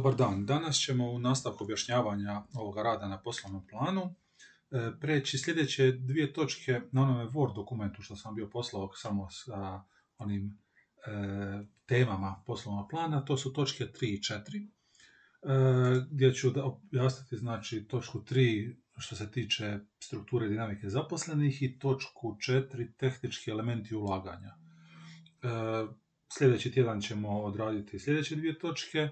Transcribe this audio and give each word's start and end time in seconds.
Dobar 0.00 0.16
dan, 0.16 0.46
danas 0.46 0.76
ćemo 0.76 1.10
u 1.10 1.18
nastavku 1.18 1.64
objašnjavanja 1.64 2.42
ovoga 2.54 2.82
rada 2.82 3.08
na 3.08 3.22
poslovnom 3.22 3.66
planu 3.66 4.14
e, 4.70 4.90
preći 5.00 5.38
sljedeće 5.38 5.92
dvije 5.92 6.32
točke 6.32 6.80
na 6.92 7.02
onome 7.02 7.24
Word 7.24 7.54
dokumentu 7.54 8.02
što 8.02 8.16
sam 8.16 8.34
bio 8.34 8.48
poslao 8.48 8.90
samo 8.94 9.30
sa 9.30 9.82
onim 10.18 10.58
e, 11.06 11.10
temama 11.86 12.42
poslovnog 12.46 12.90
plana, 12.90 13.24
to 13.24 13.36
su 13.36 13.52
točke 13.52 13.84
3 13.84 14.06
i 14.06 14.18
4, 14.18 14.68
e, 15.42 16.06
gdje 16.10 16.34
ću 16.34 16.52
objasniti 16.62 17.36
znači 17.36 17.84
točku 17.88 18.20
3 18.20 18.76
što 18.98 19.16
se 19.16 19.30
tiče 19.30 19.78
strukture 19.98 20.48
dinamike 20.48 20.88
zaposlenih 20.88 21.62
i 21.62 21.78
točku 21.78 22.36
4 22.48 22.88
tehnički 22.96 23.50
elementi 23.50 23.94
ulaganja. 23.94 24.54
Sljedeći 26.32 26.72
tjedan 26.72 27.00
ćemo 27.00 27.40
odraditi 27.42 27.98
sljedeće 27.98 28.36
dvije 28.36 28.58
točke, 28.58 29.08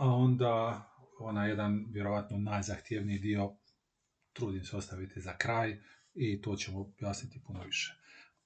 a 0.00 0.06
onda 0.06 0.82
ona 1.18 1.46
jedan 1.46 1.86
vjerojatno 1.88 2.38
najzahtjevniji 2.38 3.18
dio 3.18 3.56
trudim 4.32 4.64
se 4.64 4.76
ostaviti 4.76 5.20
za 5.20 5.36
kraj 5.36 5.80
i 6.14 6.42
to 6.42 6.56
ćemo 6.56 6.80
objasniti 6.80 7.42
puno 7.46 7.62
više. 7.62 7.94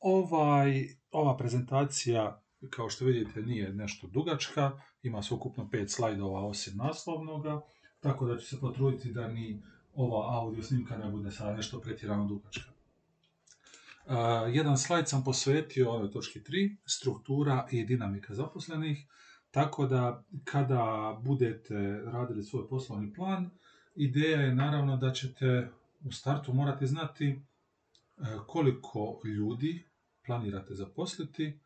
Ovaj, 0.01 0.89
ova 1.11 1.37
prezentacija, 1.37 2.43
kao 2.71 2.91
što 2.91 3.05
vidite, 3.05 3.43
nije 3.43 3.73
nešto 3.73 4.07
dugačka, 4.07 4.81
ima 5.03 5.21
ukupno 5.31 5.71
pet 5.71 5.91
slajdova 5.91 6.47
osim 6.47 6.77
naslovnoga, 6.77 7.61
tako 8.01 8.27
da 8.27 8.39
ću 8.39 8.47
se 8.47 8.61
potruditi 8.61 9.13
da 9.13 9.29
ni 9.29 9.63
ova 9.95 10.41
audio 10.41 10.63
snimka 10.63 10.97
ne 10.97 11.11
bude 11.11 11.31
sada 11.31 11.57
nešto 11.57 11.81
pretjerano 11.81 12.27
dugačka. 12.27 12.71
Uh, 14.07 14.15
jedan 14.55 14.79
slajd 14.79 15.09
sam 15.09 15.25
posvetio 15.25 15.91
ovoj 15.91 16.11
točki 16.11 16.41
3, 16.41 16.77
struktura 16.87 17.69
i 17.71 17.85
dinamika 17.85 18.35
zaposlenih, 18.35 19.07
tako 19.55 19.87
da 19.87 20.25
kada 20.45 21.17
budete 21.25 22.03
radili 22.05 22.43
svoj 22.43 22.69
poslovni 22.69 23.13
plan, 23.15 23.51
ideja 23.95 24.41
je 24.41 24.55
naravno 24.55 24.97
da 24.97 25.13
ćete 25.13 25.71
u 26.05 26.13
startu 26.13 26.53
morati 26.53 26.87
znati 26.87 27.27
e, 27.29 27.41
koliko 28.47 29.21
ljudi 29.25 29.85
planirate 30.27 30.75
zaposliti 30.75 31.59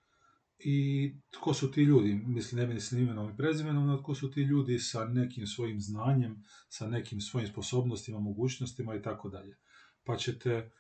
i 0.59 1.12
tko 1.31 1.55
su 1.55 1.71
ti 1.71 1.83
ljudi, 1.83 2.15
mislim 2.15 2.61
ne 2.61 2.75
mislim 2.75 3.03
imenom 3.03 3.31
i 3.31 3.37
prezimenom, 3.37 3.87
no 3.87 3.97
tko 3.97 4.15
su 4.15 4.31
ti 4.31 4.41
ljudi 4.41 4.79
sa 4.79 5.05
nekim 5.05 5.47
svojim 5.47 5.81
znanjem, 5.81 6.45
sa 6.69 6.87
nekim 6.87 7.21
svojim 7.21 7.49
sposobnostima, 7.49 8.21
mogućnostima 8.21 8.95
i 8.95 9.03
tako 9.03 9.29
dalje. 9.29 9.57
Pa 10.05 10.17
ćete, 10.17 10.51
e, 10.51 10.71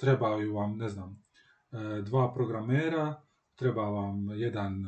trebaju 0.00 0.54
vam, 0.54 0.76
ne 0.76 0.88
znam, 0.88 1.24
e, 1.72 2.02
dva 2.02 2.34
programera, 2.34 3.22
treba 3.54 3.82
vam 3.82 4.30
jedan 4.30 4.84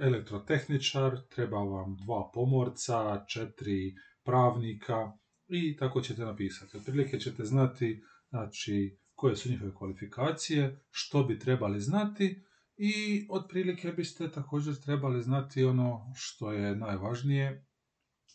elektrotehničar, 0.00 1.20
treba 1.28 1.58
vam 1.58 1.96
dva 1.96 2.30
pomorca, 2.34 3.24
četiri 3.28 3.94
pravnika 4.24 5.12
i 5.48 5.76
tako 5.76 6.00
ćete 6.00 6.22
napisati. 6.22 6.76
Otprilike 6.76 7.18
ćete 7.20 7.44
znati 7.44 8.02
znači, 8.28 8.98
koje 9.14 9.36
su 9.36 9.50
njihove 9.50 9.74
kvalifikacije, 9.74 10.84
što 10.90 11.24
bi 11.24 11.38
trebali 11.38 11.80
znati 11.80 12.42
i 12.76 13.26
otprilike 13.30 13.92
biste 13.92 14.30
također 14.30 14.80
trebali 14.80 15.22
znati 15.22 15.64
ono 15.64 16.12
što 16.16 16.52
je 16.52 16.76
najvažnije, 16.76 17.66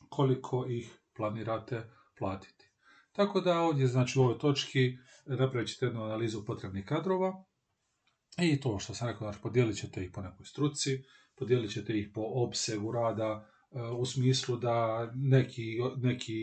koliko 0.10 0.66
ih 0.70 1.00
planirate 1.16 1.90
platiti. 2.18 2.72
Tako 3.12 3.42
da 3.42 3.60
ovdje, 3.60 3.88
znači 3.88 4.20
u 4.20 4.22
ovoj 4.22 4.38
točki, 4.38 4.98
napravit 5.26 5.70
ćete 5.70 5.86
jednu 5.86 6.04
analizu 6.04 6.46
potrebnih 6.46 6.86
kadrova, 6.86 7.46
i 8.38 8.60
to 8.60 8.80
što 8.80 8.94
sam 8.94 9.08
rekao, 9.08 9.28
znači 9.28 9.42
podijelit 9.42 9.78
ćete 9.78 10.04
ih 10.04 10.12
po 10.14 10.22
nekoj 10.22 10.46
struci, 10.46 11.04
podijelit 11.36 11.72
ćete 11.72 12.00
ih 12.00 12.10
po 12.14 12.22
opsegu 12.22 12.92
rada, 12.92 13.48
e, 13.72 13.82
u 13.82 14.06
smislu 14.06 14.58
da 14.58 15.12
neki, 15.16 15.78
neki 15.98 16.34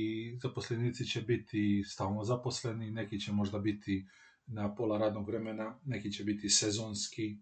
zaposlenici 0.42 1.04
će 1.04 1.22
biti 1.22 1.82
stalno 1.86 2.24
zaposleni, 2.24 2.90
neki 2.90 3.20
će 3.20 3.32
možda 3.32 3.58
biti 3.58 4.06
na 4.46 4.74
pola 4.74 4.98
radnog 4.98 5.28
vremena, 5.28 5.78
neki 5.84 6.12
će 6.12 6.24
biti 6.24 6.48
sezonski, 6.48 7.38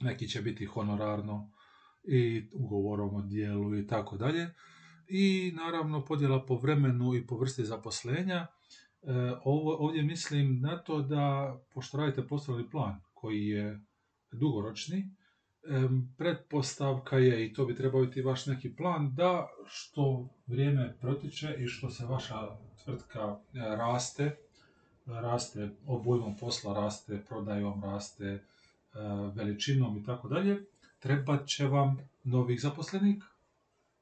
neki 0.00 0.28
će 0.28 0.42
biti 0.42 0.64
honorarno 0.64 1.50
i 2.04 2.48
ugovorom 2.52 3.14
o 3.14 3.22
dijelu 3.22 3.78
i 3.78 3.86
tako 3.86 4.16
dalje. 4.16 4.54
I 5.08 5.52
naravno 5.56 6.04
podjela 6.04 6.46
po 6.46 6.56
vremenu 6.56 7.14
i 7.14 7.26
po 7.26 7.36
vrsti 7.38 7.64
zaposlenja. 7.64 8.36
E, 8.36 8.46
ovo, 9.44 9.76
ovdje 9.76 10.02
mislim 10.02 10.60
na 10.60 10.78
to 10.78 11.02
da, 11.02 11.56
pošto 11.74 11.98
radite 11.98 12.26
poslovni 12.26 12.70
plan, 12.70 13.00
koji 13.14 13.46
je 13.46 13.80
dugoročni, 14.32 15.16
pretpostavka 16.16 17.18
je, 17.18 17.46
i 17.46 17.52
to 17.54 17.66
bi 17.66 17.76
trebao 17.76 18.04
biti 18.04 18.22
vaš 18.22 18.46
neki 18.46 18.76
plan, 18.76 19.14
da 19.14 19.48
što 19.66 20.28
vrijeme 20.46 20.96
protiče 21.00 21.54
i 21.58 21.66
što 21.66 21.90
se 21.90 22.06
vaša 22.06 22.34
tvrtka 22.84 23.20
e, 23.20 23.58
raste, 23.58 24.36
raste 25.06 25.70
obujmom 25.86 26.36
posla, 26.36 26.74
raste 26.74 27.24
prodajom, 27.28 27.82
raste 27.84 28.26
e, 28.26 28.40
veličinom 29.34 29.98
i 29.98 30.04
tako 30.04 30.28
dalje, 30.28 30.64
trebat 30.98 31.46
će 31.46 31.66
vam 31.66 31.96
novih 32.24 32.60
zaposlenika. 32.60 33.26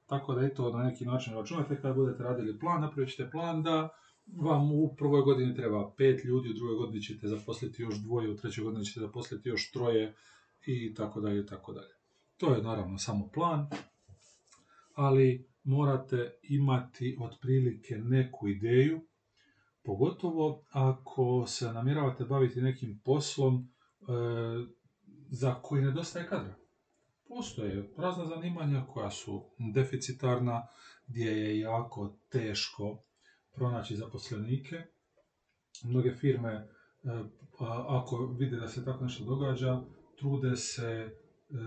Tako 0.06 0.34
da 0.34 0.41
je 0.41 0.54
to 0.54 0.72
na 0.72 0.84
neki 0.84 1.04
način 1.04 1.34
računate 1.34 1.81
kad 1.82 1.94
budete 1.94 2.22
radili 2.22 2.59
plan, 2.59 2.81
napravit 2.81 3.10
ćete 3.10 3.31
plan 3.31 3.62
da 3.62 3.88
vam 4.37 4.72
u 4.72 4.94
prvoj 4.99 5.22
godini 5.22 5.54
treba 5.54 5.91
pet 5.97 6.25
ljudi, 6.25 6.50
u 6.50 6.54
drugoj 6.54 6.76
godini 6.76 7.03
ćete 7.03 7.28
zaposliti 7.28 7.82
još 7.82 7.94
dvoje, 7.94 8.31
u 8.31 8.37
trećoj 8.37 8.65
godini 8.65 8.84
ćete 8.84 9.00
zaposliti 9.00 9.49
još 9.49 9.70
troje 9.70 10.15
i 10.66 10.94
tako 10.94 11.21
dalje 11.21 11.41
i 11.41 11.47
tako 11.47 11.72
dalje. 11.72 11.94
To 12.37 12.54
je 12.54 12.62
naravno 12.62 12.98
samo 12.98 13.28
plan, 13.28 13.66
ali 14.94 15.50
morate 15.65 16.38
imati 16.43 17.16
otprilike 17.21 17.98
neku 17.98 18.48
ideju, 18.48 19.00
pogotovo 19.82 20.65
ako 20.70 21.47
se 21.47 21.72
namjeravate 21.72 22.25
baviti 22.25 22.60
nekim 22.60 23.00
poslom 23.04 23.54
e, 23.59 24.04
za 25.31 25.54
koji 25.62 25.82
nedostaje 25.82 26.28
kadra. 26.28 26.54
Postoje 27.28 27.91
razna 27.97 28.26
zanimanja 28.26 28.87
koja 28.88 29.10
su 29.10 29.44
deficitarna, 29.75 30.66
gdje 31.06 31.31
je 31.31 31.59
jako 31.60 32.16
teško 32.28 33.03
pronaći 33.54 33.97
zaposlenike. 33.97 34.82
Mnoge 35.84 36.15
firme, 36.15 36.53
e, 36.53 36.69
ako 37.88 38.26
vide 38.38 38.56
da 38.56 38.69
se 38.69 38.84
tako 38.84 39.04
nešto 39.04 39.25
događa, 39.25 39.82
trude 40.20 40.56
se 40.56 40.86
e, 40.86 41.10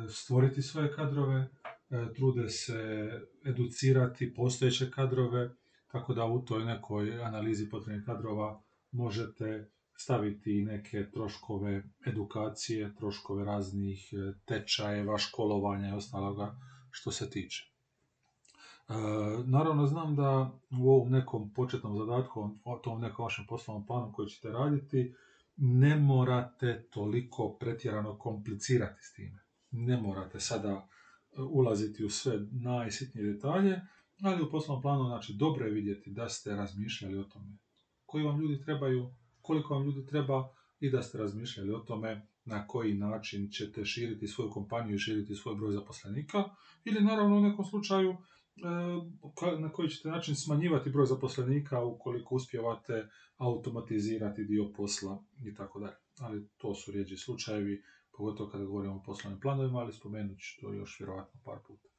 stvoriti 0.09 0.61
svoje 0.61 0.93
kadrove, 0.93 1.49
e, 1.89 2.13
trude 2.15 2.49
se 2.49 3.11
educirati 3.45 4.33
postojeće 4.33 4.91
kadrove, 4.91 5.55
tako 5.91 6.13
da 6.13 6.25
u 6.25 6.45
toj 6.45 6.65
nekoj 6.65 7.23
analizi 7.23 7.69
potrebnih 7.69 8.05
kadrova 8.05 8.61
možete 8.91 9.69
staviti 9.97 10.65
neke 10.65 11.11
troškove 11.11 11.83
edukacije, 12.05 12.95
troškove 12.95 13.45
raznih 13.45 14.13
tečajeva, 14.45 15.17
školovanja 15.17 15.89
i 15.89 15.97
ostaloga 15.97 16.55
što 16.91 17.11
se 17.11 17.29
tiče. 17.29 17.73
E, 18.89 18.93
naravno, 19.45 19.87
znam 19.87 20.15
da 20.15 20.51
u 20.81 20.89
ovom 20.91 21.11
nekom 21.11 21.53
početnom 21.53 21.97
zadatku, 21.97 22.49
o 22.63 22.77
tom 22.77 23.01
nekom 23.01 23.23
vašem 23.23 23.45
poslovnom 23.49 23.85
planu 23.85 24.13
koji 24.13 24.29
ćete 24.29 24.49
raditi, 24.49 25.13
ne 25.57 25.95
morate 25.95 26.87
toliko 26.91 27.57
pretjerano 27.59 28.17
komplicirati 28.17 29.03
s 29.03 29.13
time. 29.13 29.39
Ne 29.71 29.97
morate 29.97 30.39
sada 30.39 30.87
e, 31.37 31.41
ulaziti 31.41 32.05
u 32.05 32.09
sve 32.09 32.39
najsitnije 32.51 33.33
detalje, 33.33 33.81
ali 34.21 34.43
u 34.43 34.49
poslovnom 34.51 34.81
planu 34.81 35.03
znači, 35.03 35.33
dobro 35.33 35.65
je 35.65 35.73
vidjeti 35.73 36.11
da 36.11 36.29
ste 36.29 36.55
razmišljali 36.55 37.17
o 37.17 37.23
tome 37.23 37.57
koji 38.05 38.25
vam 38.25 38.41
ljudi 38.41 38.61
trebaju, 38.61 39.15
koliko 39.41 39.73
vam 39.73 39.85
ljudi 39.85 40.05
treba 40.05 40.49
i 40.79 40.89
da 40.89 41.01
ste 41.01 41.17
razmišljali 41.17 41.73
o 41.73 41.79
tome 41.79 42.27
na 42.45 42.67
koji 42.67 42.93
način 42.93 43.49
ćete 43.51 43.85
širiti 43.85 44.27
svoju 44.27 44.49
kompaniju 44.51 44.95
i 44.95 44.99
širiti 44.99 45.35
svoj 45.35 45.55
broj 45.55 45.73
zaposlenika 45.73 46.43
ili 46.85 47.01
naravno 47.01 47.37
u 47.37 47.41
nekom 47.41 47.65
slučaju 47.65 48.17
na 49.59 49.71
koji 49.71 49.89
ćete 49.89 50.09
način 50.09 50.35
smanjivati 50.35 50.89
broj 50.89 51.05
zaposlenika 51.05 51.83
ukoliko 51.83 52.35
uspijevate 52.35 53.07
automatizirati 53.37 54.43
dio 54.43 54.71
posla 54.75 55.23
i 55.45 55.55
tako 55.55 55.79
dalje. 55.79 55.95
Ali 56.19 56.49
to 56.57 56.73
su 56.73 56.91
rijeđi 56.91 57.17
slučajevi, 57.17 57.83
pogotovo 58.17 58.49
kada 58.49 58.63
govorimo 58.63 58.95
o 58.95 59.03
poslovnim 59.05 59.39
planovima, 59.41 59.79
ali 59.79 59.93
spomenut 59.93 60.39
ću 60.39 60.61
to 60.61 60.73
još 60.73 60.99
vjerojatno 60.99 61.41
par 61.45 61.57
puta. 61.67 61.89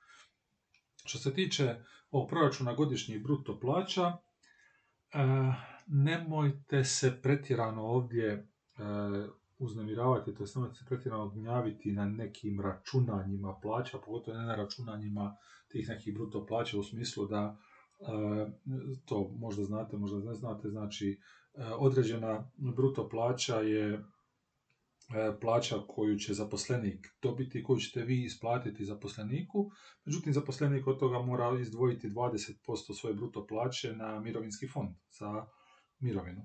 Što 1.05 1.19
se 1.19 1.35
tiče 1.35 1.77
ovog 2.11 2.29
proračuna 2.29 2.75
godišnjih 2.75 3.23
bruto 3.23 3.61
plaća, 3.61 4.07
e, 4.07 4.17
nemojte 5.87 6.85
se 6.85 7.21
pretjerano 7.23 7.83
ovdje 7.83 8.33
e, 8.33 8.43
uznemiravati, 9.59 10.35
to 10.35 10.43
je 10.43 10.49
nemojte 10.55 10.77
se 10.77 10.85
pretjerano 10.89 11.29
gnjaviti 11.29 11.93
na 11.93 12.05
nekim 12.05 12.61
računanjima 12.61 13.59
plaća, 13.63 13.99
pogotovo 13.99 14.39
ne 14.39 14.45
na 14.45 14.55
računanjima 14.55 15.37
tih 15.69 15.89
nekih 15.89 16.15
bruto 16.15 16.47
plaća 16.47 16.79
u 16.79 16.83
smislu 16.83 17.27
da 17.27 17.57
e, 18.01 18.07
to 19.05 19.31
možda 19.39 19.65
znate, 19.65 19.97
možda 19.97 20.19
ne 20.19 20.35
znate, 20.35 20.69
znači 20.69 21.21
e, 21.55 21.65
određena 21.79 22.51
bruto 22.57 23.09
plaća 23.09 23.57
je 23.57 23.93
e, 23.95 24.01
plaća 25.41 25.77
koju 25.89 26.19
će 26.19 26.35
zaposlenik 26.35 27.07
dobiti, 27.23 27.63
koju 27.63 27.79
ćete 27.79 28.03
vi 28.03 28.25
isplatiti 28.25 28.85
zaposleniku. 28.85 29.71
Međutim, 30.05 30.33
zaposlenik 30.33 30.87
od 30.87 30.99
toga 30.99 31.19
mora 31.19 31.61
izdvojiti 31.61 32.09
20% 32.09 33.01
svoje 33.01 33.15
bruto 33.15 33.47
plaće 33.47 33.97
na 33.97 34.21
mirovinski 34.21 34.69
fond 34.69 34.91
za 35.19 35.47
mirovinu. 35.99 36.43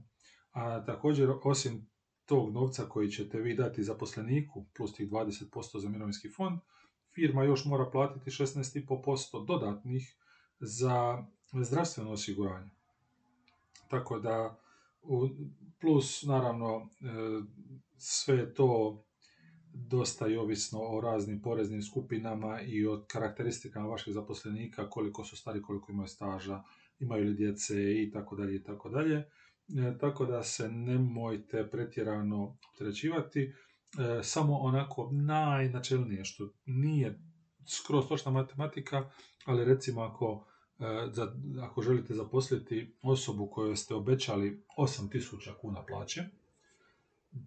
A 0.51 0.85
također, 0.85 1.29
osim 1.43 1.89
tog 2.29 2.53
novca 2.53 2.85
koji 2.89 3.09
ćete 3.09 3.39
vi 3.39 3.55
dati 3.55 3.83
zaposleniku, 3.83 4.65
plus 4.75 4.93
tih 4.93 5.09
20% 5.09 5.79
za 5.79 5.89
mirovinski 5.89 6.29
fond, 6.29 6.59
firma 7.15 7.43
još 7.43 7.65
mora 7.65 7.89
platiti 7.91 8.29
16,5% 8.29 9.45
dodatnih 9.45 10.15
za 10.59 11.23
zdravstveno 11.53 12.11
osiguranje. 12.11 12.69
Tako 13.87 14.19
da, 14.19 14.59
plus 15.81 16.23
naravno 16.23 16.75
e, 16.77 17.05
sve 17.97 18.53
to 18.53 19.03
dosta 19.73 20.27
i 20.27 20.37
ovisno 20.37 20.79
o 20.81 21.01
raznim 21.01 21.41
poreznim 21.41 21.81
skupinama 21.81 22.61
i 22.61 22.85
od 22.85 23.07
karakteristikama 23.07 23.87
vaših 23.87 24.13
zaposlenika, 24.13 24.89
koliko 24.89 25.23
su 25.23 25.37
stari, 25.37 25.61
koliko 25.61 25.91
imaju 25.91 26.07
staža, 26.07 26.63
imaju 26.99 27.25
li 27.25 27.33
djece 27.33 28.03
i 28.03 28.11
tako 28.13 28.35
dalje 28.35 28.55
i 28.55 28.63
tako 28.63 28.89
dalje. 28.89 29.29
E, 29.77 29.97
tako 29.97 30.25
da 30.25 30.43
se 30.43 30.69
nemojte 30.69 31.69
pretjerano 31.71 32.57
opterećivati, 32.71 33.41
e, 33.41 33.53
samo 34.23 34.57
onako 34.57 35.09
najnačelnije 35.11 36.25
što 36.25 36.49
nije 36.65 37.19
skroz 37.67 38.07
točna 38.07 38.31
matematika, 38.31 39.09
ali 39.45 39.65
recimo 39.65 40.01
ako 40.01 40.45
E, 40.79 41.09
za, 41.11 41.35
ako 41.61 41.81
želite 41.81 42.13
zaposliti 42.13 42.93
osobu 43.01 43.47
kojoj 43.47 43.75
ste 43.75 43.95
obećali 43.95 44.63
8000 44.77 45.53
kuna 45.61 45.85
plaće, 45.85 46.23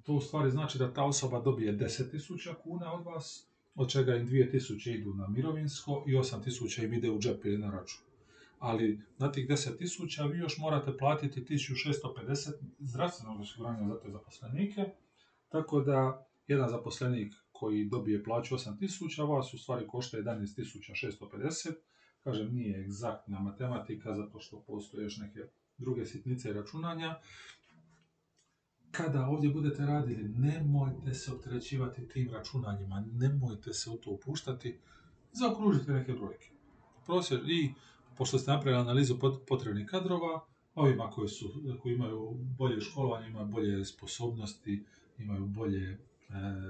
to 0.02 0.12
u 0.12 0.20
stvari 0.20 0.50
znači 0.50 0.78
da 0.78 0.92
ta 0.92 1.04
osoba 1.04 1.40
dobije 1.40 1.78
10.000 1.78 2.54
kuna 2.62 2.92
od 2.92 3.04
vas, 3.04 3.46
od 3.74 3.90
čega 3.90 4.16
im 4.16 4.28
2.000 4.28 4.98
idu 4.98 5.14
na 5.14 5.28
mirovinsko 5.28 6.04
i 6.06 6.12
8.000 6.12 6.84
im 6.84 6.92
ide 6.92 7.10
u 7.10 7.18
džep 7.18 7.44
ili 7.44 7.58
na 7.58 7.70
račun. 7.70 8.00
Ali 8.62 9.00
na 9.18 9.32
tih 9.32 9.48
10.000 9.48 10.32
vi 10.32 10.38
još 10.38 10.58
morate 10.58 10.96
platiti 10.98 11.44
1.650 11.44 12.50
zdravstvenog 12.78 13.40
osiguranja 13.40 13.88
za 13.88 14.00
te 14.00 14.10
zaposlenike, 14.10 14.84
tako 15.48 15.80
da 15.80 16.26
jedan 16.46 16.68
zaposlenik 16.68 17.34
koji 17.52 17.88
dobije 17.88 18.24
plaću 18.24 18.54
8.000, 18.54 19.28
vas 19.28 19.54
u 19.54 19.58
stvari 19.58 19.86
košta 19.86 20.18
11.650, 20.18 21.72
Kažem, 22.24 22.54
nije 22.54 22.80
egzaktna 22.80 23.40
matematika, 23.40 24.14
zato 24.14 24.40
što 24.40 24.60
postoje 24.66 25.04
još 25.04 25.16
neke 25.16 25.40
druge 25.78 26.06
sitnice 26.06 26.52
računanja. 26.52 27.14
Kada 28.90 29.26
ovdje 29.26 29.50
budete 29.50 29.86
radili, 29.86 30.28
nemojte 30.28 31.14
se 31.14 31.32
opterećivati 31.32 32.08
tim 32.08 32.30
računanjima, 32.32 33.04
nemojte 33.12 33.72
se 33.72 33.90
u 33.90 33.96
to 33.96 34.10
upuštati, 34.10 34.78
zaokružite 35.32 35.92
neke 35.92 36.12
brojke. 36.12 36.50
Prosjer, 37.06 37.40
I 37.50 37.74
pošto 38.16 38.38
ste 38.38 38.50
napravili 38.50 38.82
analizu 38.82 39.18
potrebnih 39.48 39.86
kadrova, 39.86 40.46
ovima 40.74 41.10
koji, 41.10 41.28
su, 41.28 41.62
koji 41.82 41.94
imaju 41.94 42.30
bolje 42.58 42.80
školovanje, 42.80 43.28
imaju 43.28 43.46
bolje 43.46 43.84
sposobnosti, 43.84 44.84
imaju 45.18 45.46
bolje 45.46 45.90
e, 45.90 45.98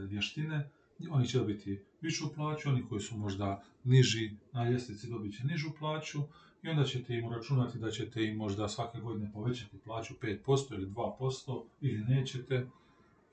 vještine, 0.09 0.71
oni 1.11 1.27
će 1.27 1.39
dobiti 1.39 1.83
višu 2.01 2.35
plaću, 2.35 2.69
oni 2.69 2.85
koji 2.89 3.01
su 3.01 3.17
možda 3.17 3.63
niži 3.85 4.31
na 4.53 4.71
ljestvici 4.71 5.11
dobit 5.11 5.37
će 5.37 5.47
nižu 5.47 5.71
plaću 5.79 6.19
i 6.63 6.69
onda 6.69 6.85
ćete 6.85 7.15
im 7.15 7.27
uračunati 7.27 7.79
da 7.79 7.91
ćete 7.91 8.25
im 8.25 8.37
možda 8.37 8.69
svake 8.69 8.99
godine 9.01 9.31
povećati 9.33 9.79
plaću 9.79 10.15
5% 10.23 10.75
ili 10.75 10.87
2% 10.87 11.65
ili 11.81 12.05
nećete 12.05 12.67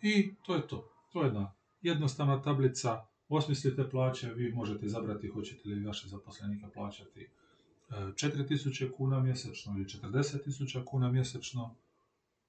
i 0.02 0.34
to 0.46 0.56
je 0.56 0.68
to. 0.68 0.90
To 1.14 1.22
je 1.22 1.26
jedna 1.26 1.54
jednostavna 1.82 2.42
tablica, 2.42 3.06
osmislite 3.30 3.90
plaće, 3.90 4.34
vi 4.34 4.54
možete 4.54 4.86
izabrati 4.86 5.28
hoćete 5.28 5.70
li 5.70 5.86
vaše 5.86 6.08
zaposlenika 6.08 6.68
plaćati 6.74 7.28
4000 7.90 8.86
e, 8.86 8.92
kuna 8.92 9.20
mjesečno 9.20 9.76
ili 9.76 9.86
40.000 9.86 10.86
kuna 10.86 11.12
mjesečno, 11.12 11.76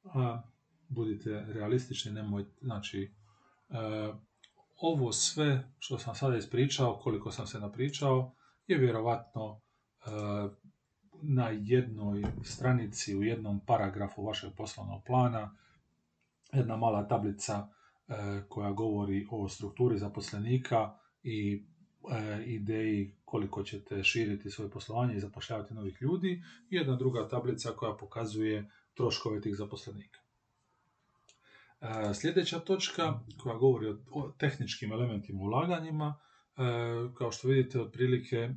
a 0.05 0.43
budite 0.89 1.45
realistični, 1.49 2.13
nemojte, 2.13 2.51
znači, 2.61 3.11
e, 3.71 3.75
ovo 4.81 5.13
sve 5.13 5.69
što 5.79 5.99
sam 5.99 6.15
sada 6.15 6.37
ispričao, 6.37 6.99
koliko 7.03 7.33
sam 7.33 7.47
se 7.47 7.61
napričao, 7.61 8.33
je 8.67 8.79
vjerovatno 8.79 9.61
e, 9.61 10.11
na 11.23 11.49
jednoj 11.49 12.23
stranici, 12.43 13.17
u 13.17 13.23
jednom 13.23 13.61
paragrafu 13.61 14.25
vašeg 14.25 14.51
poslovnog 14.57 15.03
plana, 15.05 15.57
jedna 16.53 16.77
mala 16.77 17.09
tablica 17.09 17.69
e, 18.09 18.43
koja 18.49 18.73
govori 18.73 19.27
o 19.31 19.49
strukturi 19.49 19.99
zaposlenika 19.99 20.95
i 21.23 21.65
ideji 22.47 23.15
koliko 23.25 23.63
ćete 23.63 24.03
širiti 24.05 24.51
svoje 24.51 24.71
poslovanje 24.71 25.17
i 25.17 25.21
zapošljavati 25.21 25.75
novih 25.75 25.97
ljudi 26.01 26.43
i 26.71 26.77
jedna 26.77 26.97
druga 26.97 27.29
tablica 27.29 27.71
koja 27.71 27.97
pokazuje 27.97 28.71
troškove 28.95 29.41
tih 29.41 29.57
zaposlenika. 29.57 30.21
Sljedeća 32.15 32.59
točka 32.59 33.21
koja 33.43 33.57
govori 33.57 33.89
o 34.11 34.33
tehničkim 34.39 34.93
elementima 34.93 35.43
ulaganjima, 35.43 36.19
e, 36.57 36.63
kao 37.19 37.33
što 37.33 37.49
vidite 37.49 37.81
otprilike 37.81 38.37
e, 38.37 38.55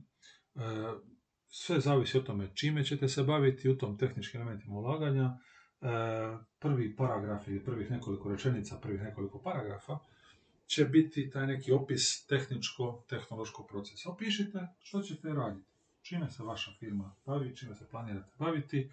sve 1.47 1.79
zavisi 1.79 2.17
o 2.17 2.21
tome 2.21 2.51
čime 2.55 2.83
ćete 2.83 3.07
se 3.07 3.23
baviti 3.23 3.69
u 3.69 3.77
tom 3.77 3.97
tehničkim 3.97 4.41
elementima 4.41 4.75
ulaganja. 4.75 5.25
E, 5.25 5.87
prvi 6.59 6.95
paragraf 6.95 7.47
ili 7.47 7.63
prvih 7.63 7.91
nekoliko 7.91 8.29
rečenica, 8.29 8.79
prvih 8.81 9.01
nekoliko 9.01 9.41
paragrafa 9.41 9.99
će 10.67 10.85
biti 10.85 11.29
taj 11.29 11.47
neki 11.47 11.71
opis 11.71 12.27
tehničko-tehnološkog 12.27 13.67
procesa. 13.69 14.09
Opišite 14.09 14.67
što 14.79 15.01
ćete 15.01 15.33
raditi, 15.33 15.67
čime 16.01 16.29
se 16.29 16.43
vaša 16.43 16.71
firma 16.79 17.15
bavi, 17.25 17.55
čime 17.55 17.75
se 17.75 17.89
planirate 17.89 18.31
baviti, 18.39 18.89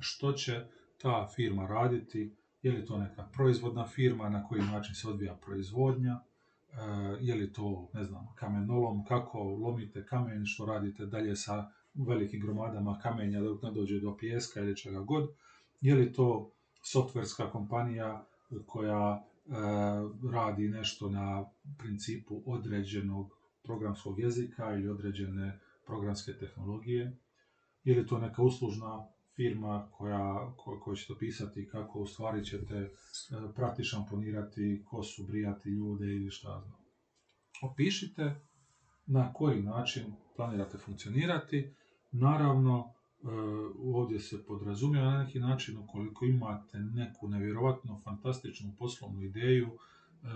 što 0.00 0.32
će 0.32 0.66
ta 0.98 1.28
firma 1.36 1.66
raditi, 1.66 2.36
je 2.62 2.72
li 2.72 2.86
to 2.86 2.98
neka 2.98 3.28
proizvodna 3.32 3.86
firma, 3.86 4.28
na 4.28 4.48
koji 4.48 4.62
način 4.62 4.94
se 4.94 5.08
odvija 5.08 5.34
proizvodnja, 5.34 6.12
e, 6.12 6.76
je 7.20 7.34
li 7.34 7.52
to, 7.52 7.90
ne 7.94 8.04
znam, 8.04 8.26
kamenolom, 8.34 9.04
kako 9.04 9.42
lomite 9.42 10.06
kamen, 10.06 10.46
što 10.46 10.66
radite 10.66 11.06
dalje 11.06 11.36
sa 11.36 11.70
velikim 11.94 12.40
gromadama 12.40 12.98
kamenja 12.98 13.40
dok 13.40 13.62
ne 13.62 13.72
dođe 13.72 14.00
do 14.00 14.16
pijeska 14.16 14.60
ili 14.60 14.76
čega 14.76 15.00
god, 15.00 15.30
je 15.80 15.94
li 15.94 16.12
to 16.12 16.50
softverska 16.82 17.50
kompanija 17.50 18.26
koja 18.66 19.24
radi 20.32 20.68
nešto 20.68 21.10
na 21.10 21.44
principu 21.78 22.42
određenog 22.46 23.30
programskog 23.64 24.20
jezika 24.20 24.74
ili 24.74 24.88
određene 24.88 25.60
programske 25.86 26.32
tehnologije, 26.32 27.18
je 27.84 28.00
li 28.00 28.06
to 28.06 28.18
neka 28.18 28.42
uslužna 28.42 29.06
firma 29.36 29.88
koja, 29.92 30.54
ko, 30.56 30.80
koja 30.80 30.96
ćete 30.96 31.12
opisati 31.12 31.68
kako 31.68 31.98
u 31.98 32.06
stvari 32.06 32.44
ćete 32.44 32.74
e, 32.74 32.90
prati 33.54 33.84
šamponirati 33.84 34.82
kosu, 34.86 35.26
brijati 35.26 35.68
ljude 35.68 36.06
ili 36.06 36.30
šta 36.30 36.62
znam. 36.66 36.82
Opišite 37.62 38.34
na 39.06 39.32
koji 39.32 39.62
način 39.62 40.04
planirate 40.36 40.78
funkcionirati. 40.78 41.74
Naravno, 42.12 42.78
e, 42.78 43.01
ovdje 43.84 44.20
se 44.20 44.44
podrazumijeva 44.46 45.10
na 45.10 45.22
neki 45.24 45.40
način 45.40 45.78
ukoliko 45.78 46.24
imate 46.24 46.78
neku 46.78 47.28
nevjerojatno 47.28 48.00
fantastičnu 48.04 48.74
poslovnu 48.78 49.22
ideju 49.22 49.68
e, 49.68 50.26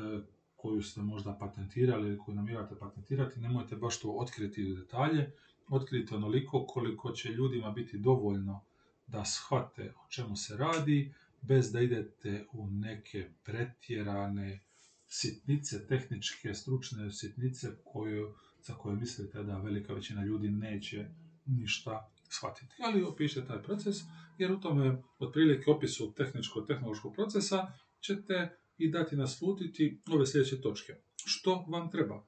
koju 0.56 0.82
ste 0.82 1.02
možda 1.02 1.36
patentirali 1.40 2.08
ili 2.08 2.18
koju 2.18 2.34
namirate 2.34 2.78
patentirati, 2.78 3.40
nemojte 3.40 3.76
baš 3.76 4.00
to 4.00 4.10
otkriti 4.10 4.72
u 4.72 4.74
detalje, 4.74 5.32
otkrite 5.68 6.14
onoliko 6.14 6.66
koliko 6.66 7.12
će 7.12 7.28
ljudima 7.28 7.70
biti 7.70 7.98
dovoljno 7.98 8.64
da 9.06 9.24
shvate 9.24 9.92
o 10.04 10.08
čemu 10.08 10.36
se 10.36 10.56
radi, 10.56 11.14
bez 11.42 11.72
da 11.72 11.80
idete 11.80 12.46
u 12.52 12.70
neke 12.70 13.28
pretjerane 13.44 14.60
sitnice, 15.06 15.86
tehničke, 15.86 16.54
stručne 16.54 17.12
sitnice 17.12 17.68
koju, 17.84 18.34
za 18.62 18.74
koje 18.74 18.96
mislite 18.96 19.42
da 19.42 19.58
velika 19.58 19.92
većina 19.92 20.24
ljudi 20.24 20.48
neće 20.48 21.08
ništa 21.46 22.10
shvatiti. 22.30 22.74
Ali 22.84 23.02
opišite 23.02 23.46
taj 23.46 23.62
proces, 23.62 23.96
jer 24.38 24.52
u 24.52 24.60
tome 24.60 25.02
otprilike 25.18 25.70
opisu 25.70 26.14
tehničko-tehnološkog 26.16 27.14
procesa 27.14 27.66
ćete 28.00 28.58
i 28.78 28.90
dati 28.90 29.16
naslutiti 29.16 30.02
ove 30.12 30.26
sljedeće 30.26 30.60
točke. 30.60 30.92
Što 31.26 31.64
vam 31.68 31.90
treba? 31.90 32.26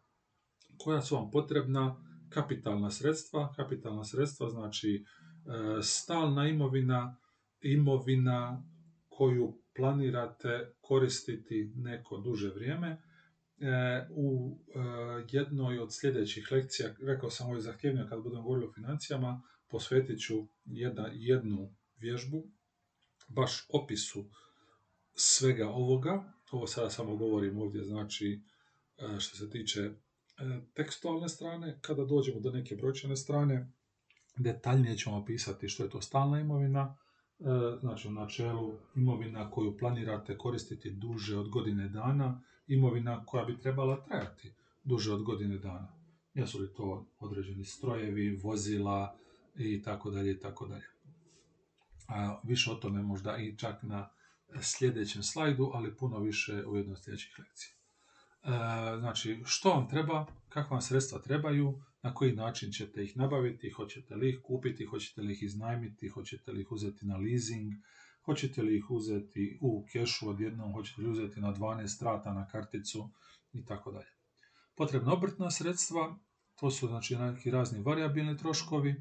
Koja 0.79 1.03
su 1.03 1.15
vam 1.15 1.31
potrebna 1.31 2.05
kapitalna 2.29 2.91
sredstva? 2.91 3.53
Kapitalna 3.57 4.05
sredstva 4.05 4.51
znači 4.51 5.05
E, 5.49 5.83
stalna 5.83 6.49
imovina, 6.49 7.17
imovina 7.61 8.63
koju 9.09 9.59
planirate 9.77 10.73
koristiti 10.81 11.73
neko 11.77 12.19
duže 12.19 12.49
vrijeme. 12.49 12.89
E, 12.89 14.07
u 14.11 14.59
e, 14.75 14.81
jednoj 15.31 15.79
od 15.79 15.89
sljedećih 15.91 16.53
lekcija, 16.53 16.95
rekao 17.07 17.31
sam 17.31 17.47
ovo 17.47 17.57
je 17.57 17.61
zahtjevnije 17.61 18.07
kad 18.09 18.23
budem 18.23 18.43
govorio 18.43 18.69
o 18.69 18.73
financijama, 18.73 19.43
posvetit 19.71 20.21
ću 20.21 20.47
jedna, 20.65 21.11
jednu 21.13 21.75
vježbu, 21.99 22.45
baš 23.29 23.67
opisu 23.69 24.25
svega 25.15 25.69
ovoga, 25.69 26.33
ovo 26.51 26.67
sada 26.67 26.91
samo 26.91 27.17
govorim 27.17 27.59
ovdje, 27.59 27.85
znači 27.85 28.41
e, 28.99 29.21
što 29.21 29.37
se 29.37 29.51
tiče 29.51 29.81
e, 29.81 29.93
tekstualne 30.75 31.29
strane, 31.29 31.79
kada 31.81 32.05
dođemo 32.05 32.41
do 32.41 32.51
neke 32.51 32.77
brojčane 32.77 33.17
strane, 33.17 33.73
detaljnije 34.37 34.97
ćemo 34.97 35.17
opisati 35.17 35.69
što 35.69 35.83
je 35.83 35.91
to 35.91 36.03
stalna 36.03 36.41
imovina, 36.41 36.97
e, 37.39 37.45
znači 37.81 38.09
u 38.09 38.11
načelu 38.11 38.79
imovina 38.97 39.51
koju 39.51 39.77
planirate 39.77 40.39
koristiti 40.39 40.91
duže 40.91 41.39
od 41.39 41.49
godine 41.49 41.89
dana, 41.89 42.43
imovina 42.67 43.25
koja 43.27 43.45
bi 43.45 43.59
trebala 43.59 44.05
trajati 44.05 44.53
duže 44.85 45.13
od 45.13 45.23
godine 45.23 45.59
dana. 45.59 45.93
Jesu 46.35 46.59
li 46.59 46.75
to 46.75 47.07
određeni 47.19 47.65
strojevi, 47.65 48.37
vozila 48.43 49.19
i 49.59 49.83
tako 49.83 50.11
dalje 50.11 50.31
i 50.31 50.41
tako 50.41 50.67
dalje. 50.67 50.87
Više 52.45 52.71
o 52.71 52.75
tome 52.75 53.03
možda 53.03 53.37
i 53.37 53.57
čak 53.57 53.83
na 53.83 54.11
sljedećem 54.63 55.23
slajdu, 55.23 55.71
ali 55.75 55.97
puno 55.97 56.19
više 56.19 56.67
u 56.67 56.77
jednoj 56.77 56.97
sljedećih 56.97 57.39
lekcija. 57.39 57.73
E, 58.45 58.99
znači, 58.99 59.43
što 59.45 59.71
vam 59.71 59.89
treba, 59.89 60.27
kakva 60.49 60.75
vam 60.75 60.83
sredstva 60.83 61.19
trebaju, 61.19 61.83
na 62.03 62.15
koji 62.15 62.33
način 62.33 62.73
ćete 62.73 63.05
ih 63.05 63.17
nabaviti, 63.17 63.71
hoćete 63.71 64.15
li 64.15 64.29
ih 64.29 64.39
kupiti, 64.45 64.85
hoćete 64.85 65.23
li 65.23 65.33
ih 65.33 65.43
iznajmiti, 65.43 66.09
hoćete 66.09 66.53
li 66.53 66.61
ih 66.61 66.73
uzeti 66.73 67.07
na 67.07 67.17
leasing, 67.17 67.73
hoćete 68.25 68.63
li 68.63 68.77
ih 68.77 68.91
uzeti 68.91 69.59
u 69.63 69.87
kešu 69.93 70.29
odjednom, 70.29 70.73
hoćete 70.73 71.03
li 71.03 71.11
uzeti 71.11 71.41
na 71.41 71.55
12 71.55 71.87
strata 71.89 72.33
na 72.33 72.49
karticu 72.49 73.11
i 73.53 73.65
tako 73.65 73.93
dalje. 73.93 74.11
Potrebna 74.77 75.13
obrtna 75.13 75.51
sredstva, 75.51 76.17
to 76.61 76.71
su 76.71 76.87
znači 76.87 77.17
neki 77.17 77.51
razni 77.51 77.83
variabilni 77.83 78.37
troškovi 78.37 78.95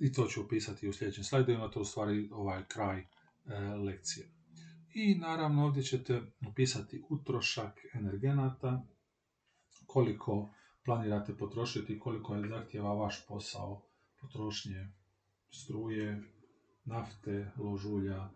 i 0.00 0.12
to 0.12 0.26
ću 0.26 0.40
opisati 0.40 0.88
u 0.88 0.92
sljedećem 0.92 1.24
slajdovima, 1.24 1.70
to 1.70 1.80
u 1.80 1.84
stvari 1.84 2.28
ovaj 2.32 2.64
kraj 2.68 2.98
e, 2.98 3.06
lekcije. 3.60 4.28
I 4.94 5.18
naravno 5.18 5.64
ovdje 5.64 5.82
ćete 5.82 6.22
opisati 6.48 7.02
utrošak 7.08 7.80
energenata, 7.94 8.86
koliko 9.86 10.54
planirate 10.84 11.36
potrošiti, 11.36 11.98
koliko 11.98 12.34
je 12.34 12.48
zahtjeva 12.48 12.94
vaš 12.94 13.26
posao 13.28 13.82
potrošnje 14.20 14.88
struje, 15.50 16.22
nafte, 16.84 17.50
ložulja, 17.56 18.16
e, 18.16 18.30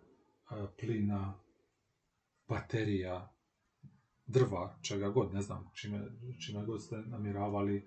plina, 0.80 1.34
baterija, 2.48 3.32
drva, 4.26 4.78
čega 4.82 5.08
god, 5.08 5.34
ne 5.34 5.42
znam, 5.42 5.70
čime, 5.74 6.00
čime 6.46 6.64
god 6.64 6.82
ste 6.82 6.96
namjeravali 6.96 7.76
e, 7.76 7.84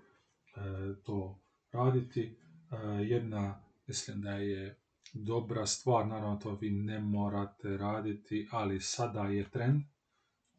to 1.04 1.40
raditi. 1.72 2.43
E, 2.82 3.04
jedna, 3.04 3.60
mislim 3.86 4.20
da 4.20 4.30
je 4.30 4.78
dobra 5.12 5.66
stvar, 5.66 6.06
naravno 6.06 6.36
to 6.36 6.58
vi 6.60 6.70
ne 6.70 7.00
morate 7.00 7.76
raditi, 7.76 8.48
ali 8.50 8.80
sada 8.80 9.22
je 9.22 9.50
trend 9.50 9.82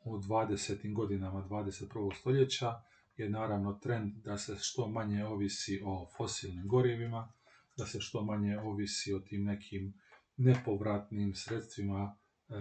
u 0.04 0.18
20. 0.18 0.94
godinama 0.94 1.48
21. 1.50 2.20
stoljeća 2.20 2.74
je 3.18 3.30
naravno 3.30 3.74
trend 3.74 4.14
da 4.24 4.38
se 4.38 4.56
što 4.60 4.88
manje 4.88 5.26
ovisi 5.26 5.82
o 5.86 6.10
fosilnim 6.18 6.68
gorivima, 6.68 7.34
da 7.78 7.86
se 7.86 8.00
što 8.00 8.24
manje 8.24 8.60
ovisi 8.60 9.14
o 9.14 9.20
tim 9.20 9.44
nekim 9.44 9.94
nepovratnim 10.38 11.36
sredstvima, 11.36 12.18
e, 12.50 12.56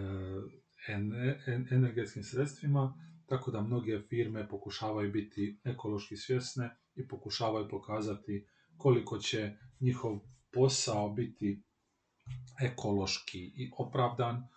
energetskim 1.71 2.23
sredstvima, 2.23 2.95
tako 3.27 3.51
da 3.51 3.61
mnoge 3.61 4.01
firme 4.09 4.49
pokušavaju 4.49 5.13
biti 5.13 5.61
ekološki 5.65 6.17
svjesne 6.17 6.77
i 6.95 7.09
pokušavaju 7.09 7.69
pokazati 7.69 8.47
koliko 8.77 9.19
će 9.19 9.53
njihov 9.81 10.19
posao 10.53 11.09
biti 11.09 11.63
ekološki 12.63 13.39
i 13.39 13.71
opravdan, 13.79 14.49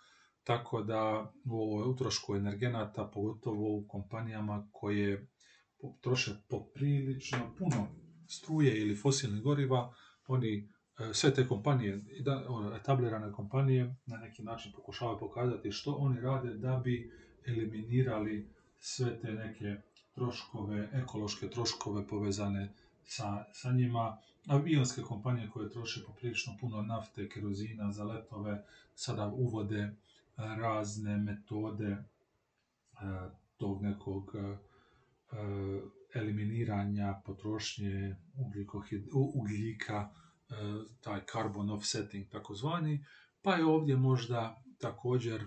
tako 0.44 0.82
da 0.82 1.32
u 1.50 1.62
ovoj 1.62 1.90
utrošku 1.90 2.36
energenata, 2.36 3.10
pogotovo 3.14 3.76
u 3.76 3.86
kompanijama 3.88 4.68
koje 4.72 5.28
troše 6.00 6.34
poprilično 6.48 7.54
puno 7.58 7.88
struje 8.28 8.80
ili 8.80 8.96
fosilnih 8.96 9.42
goriva, 9.42 9.94
oni 10.26 10.58
e, 10.58 11.14
sve 11.14 11.34
te 11.34 11.48
kompanije, 11.48 12.04
etablirane 12.80 13.32
kompanije, 13.32 13.96
na 14.06 14.16
neki 14.16 14.42
način 14.42 14.72
pokušavaju 14.72 15.18
pokazati 15.18 15.72
što 15.72 15.92
oni 15.92 16.20
rade 16.20 16.54
da 16.54 16.80
bi 16.84 17.10
eliminirali 17.46 18.50
sve 18.78 19.20
te 19.20 19.32
neke 19.32 19.76
troškove, 20.14 20.88
ekološke 20.92 21.50
troškove 21.50 22.06
povezane 22.06 22.74
sa, 23.08 23.44
sa 23.52 23.72
njima. 23.72 24.18
Avionske 24.46 25.02
kompanije 25.02 25.50
koje 25.50 25.70
troše 25.70 26.04
poprilično 26.06 26.56
puno 26.60 26.82
nafte, 26.82 27.28
kerozina 27.28 27.92
za 27.92 28.04
letove, 28.04 28.64
sada 28.94 29.26
uvode 29.26 29.80
e, 29.80 29.92
razne 30.36 31.16
metode 31.16 31.86
e, 31.86 32.04
tog 33.56 33.82
nekog 33.82 34.34
e, 34.34 34.56
eliminiranja 36.14 37.20
potrošnje 37.24 38.16
ugljika, 39.34 40.08
taj 41.00 41.20
carbon 41.32 41.70
offsetting 41.70 42.28
takozvani, 42.28 43.04
pa 43.42 43.54
je 43.54 43.64
ovdje 43.64 43.96
možda 43.96 44.62
također 44.78 45.44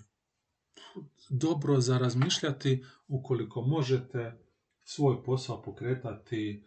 dobro 1.30 1.80
za 1.80 1.98
razmišljati 1.98 2.84
ukoliko 3.08 3.62
možete 3.62 4.38
svoj 4.84 5.24
posao 5.24 5.62
pokretati 5.62 6.64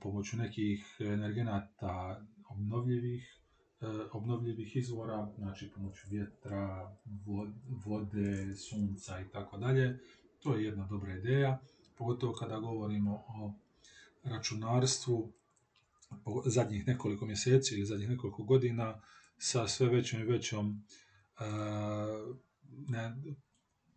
pomoću 0.00 0.36
nekih 0.36 0.96
energenata 1.00 2.24
obnovljivih, 2.48 3.40
e, 3.80 3.86
obnovljivih 4.12 4.76
izvora, 4.76 5.32
znači 5.38 5.70
pomoću 5.74 6.08
vjetra, 6.10 6.96
vode, 7.84 8.54
sunca 8.54 9.20
i 9.20 9.28
tako 9.32 9.58
dalje. 9.58 9.98
To 10.42 10.54
je 10.54 10.64
jedna 10.64 10.86
dobra 10.86 11.16
ideja, 11.16 11.60
pogotovo 11.98 12.32
kada 12.32 12.58
govorimo 12.58 13.14
o 13.14 13.54
računarstvu 14.24 15.32
zadnjih 16.46 16.86
nekoliko 16.86 17.26
mjeseci 17.26 17.74
ili 17.74 17.86
zadnjih 17.86 18.08
nekoliko 18.08 18.42
godina 18.42 19.00
sa 19.38 19.68
sve 19.68 19.88
većom 19.88 20.20
i 20.20 20.24
većom 20.24 20.84
e, 21.40 21.44
ne, 22.88 23.16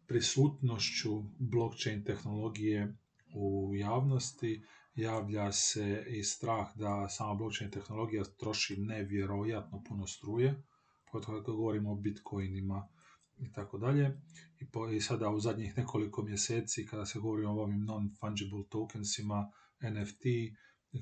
prisutnošću 0.08 1.24
blockchain 1.40 2.04
tehnologije 2.04 2.96
u 3.34 3.72
javnosti 3.76 4.64
javlja 4.96 5.52
se 5.52 6.06
i 6.08 6.24
strah 6.24 6.68
da 6.76 7.10
sama 7.10 7.34
blockchain 7.34 7.72
tehnologija 7.72 8.24
troši 8.40 8.78
nevjerojatno 8.78 9.84
puno 9.90 10.08
struje, 10.08 10.64
pogotovo 11.12 11.42
kada 11.42 11.56
govorimo 11.56 11.92
o 11.92 11.96
bitcoinima 11.96 12.88
i 13.38 13.52
tako 13.52 13.78
dalje. 13.78 14.22
I 14.92 15.02
sada 15.02 15.30
u 15.30 15.40
zadnjih 15.40 15.78
nekoliko 15.78 16.24
mjeseci 16.24 16.86
kada 16.86 17.06
se 17.06 17.20
govori 17.20 17.46
o 17.46 17.52
ovim 17.52 17.86
non-fungible 17.86 18.70
tokensima, 18.70 19.52
NFT, 19.82 20.26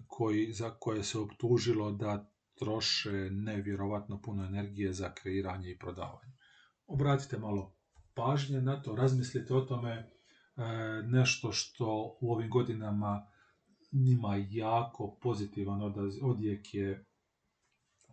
koji, 0.07 0.53
za 0.53 0.69
koje 0.79 1.03
se 1.03 1.19
optužilo 1.19 1.91
da 1.91 2.31
troše 2.59 3.29
nevjerojatno 3.31 4.21
puno 4.21 4.45
energije 4.45 4.93
za 4.93 5.13
kreiranje 5.13 5.71
i 5.71 5.77
prodavanje. 5.77 6.33
Obratite 6.87 7.37
malo 7.37 7.75
pažnje 8.13 8.61
na 8.61 8.81
to, 8.81 8.95
razmislite 8.95 9.53
o 9.53 9.61
tome, 9.61 9.91
e, 9.91 10.07
nešto 11.03 11.51
što 11.51 12.17
u 12.21 12.33
ovim 12.33 12.49
godinama 12.49 13.27
ima 13.91 14.45
jako 14.49 15.17
pozitivan 15.21 15.81
odjek 16.21 16.73
je 16.73 17.05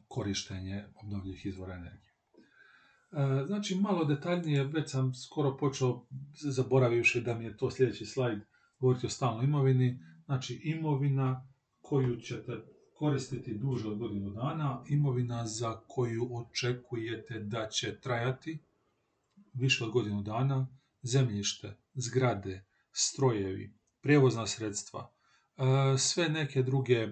korištenje 0.08 0.84
obnovljivih 0.94 1.46
izvora 1.46 1.74
energije. 1.74 2.14
E, 3.12 3.46
znači, 3.46 3.74
malo 3.74 4.04
detaljnije, 4.04 4.64
već 4.64 4.90
sam 4.90 5.14
skoro 5.14 5.56
počeo, 5.56 6.06
zaboravivši 6.34 7.20
da 7.20 7.34
mi 7.34 7.44
je 7.44 7.56
to 7.56 7.70
sljedeći 7.70 8.06
slajd, 8.06 8.40
govoriti 8.78 9.06
o 9.06 9.10
stalnoj 9.10 9.44
imovini. 9.44 9.98
Znači, 10.24 10.60
imovina 10.64 11.48
koju 11.80 12.16
ćete 12.16 12.52
koristiti 12.94 13.58
duže 13.58 13.88
od 13.88 13.98
godinu 13.98 14.30
dana, 14.30 14.84
imovina 14.88 15.46
za 15.46 15.80
koju 15.88 16.28
očekujete 16.36 17.38
da 17.40 17.68
će 17.68 18.00
trajati, 18.00 18.58
više 19.52 19.84
od 19.84 19.90
godinu 19.90 20.22
dana, 20.22 20.68
zemljište, 21.02 21.76
zgrade, 21.94 22.64
strojevi, 22.92 23.74
prijevozna 24.00 24.46
sredstva, 24.46 25.13
sve 25.98 26.28
neke 26.28 26.62
druge 26.62 27.08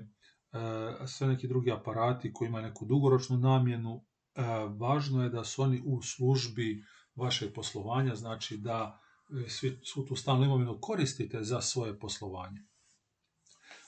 e, 0.53 1.07
sve 1.07 1.27
neki 1.27 1.49
drugi 1.49 1.73
aparati 1.73 2.33
koji 2.33 2.49
imaju 2.49 2.67
neku 2.67 2.87
dugoročnu 2.87 3.39
namjenu, 3.39 4.05
e, 4.35 4.43
važno 4.79 5.23
je 5.23 5.29
da 5.29 5.45
su 5.45 5.63
oni 5.63 5.83
u 5.85 6.03
službi 6.03 6.85
vašeg 7.15 7.55
poslovanja, 7.55 8.15
znači 8.15 8.57
da 8.57 9.01
svi, 9.49 9.81
svu 9.85 10.05
tu 10.05 10.17
stalnu 10.17 10.45
imovinu 10.45 10.79
koristite 10.81 11.43
za 11.43 11.61
svoje 11.61 11.99
poslovanje. 11.99 12.67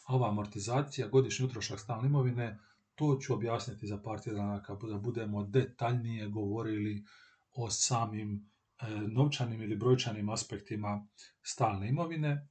Ova 0.09 0.29
amortizacija, 0.29 1.09
godišnji 1.09 1.47
utrošak 1.47 1.81
stalne 1.81 2.07
imovine, 2.07 2.59
to 2.95 3.19
ću 3.23 3.35
objasniti 3.35 3.87
za 3.87 4.03
par 4.03 4.21
tjedana 4.21 4.63
kada 4.63 4.99
budemo 4.99 5.45
detaljnije 5.45 6.29
govorili 6.29 7.05
o 7.53 7.71
samim 7.71 8.51
e, 8.81 8.87
novčanim 9.09 9.63
ili 9.63 9.77
brojčanim 9.77 10.29
aspektima 10.29 11.07
stalne 11.43 11.89
imovine. 11.89 12.49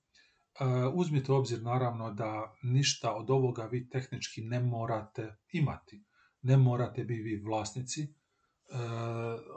E, 0.60 0.66
uzmite 0.94 1.32
u 1.32 1.36
obzir 1.36 1.62
naravno 1.62 2.12
da 2.12 2.56
ništa 2.64 3.16
od 3.16 3.30
ovoga 3.30 3.64
vi 3.64 3.90
tehnički 3.90 4.42
ne 4.42 4.60
morate 4.60 5.36
imati. 5.52 6.06
Ne 6.42 6.58
morate 6.58 7.04
biti 7.04 7.22
vi 7.22 7.42
vlasnici 7.46 8.02
e, 8.02 8.08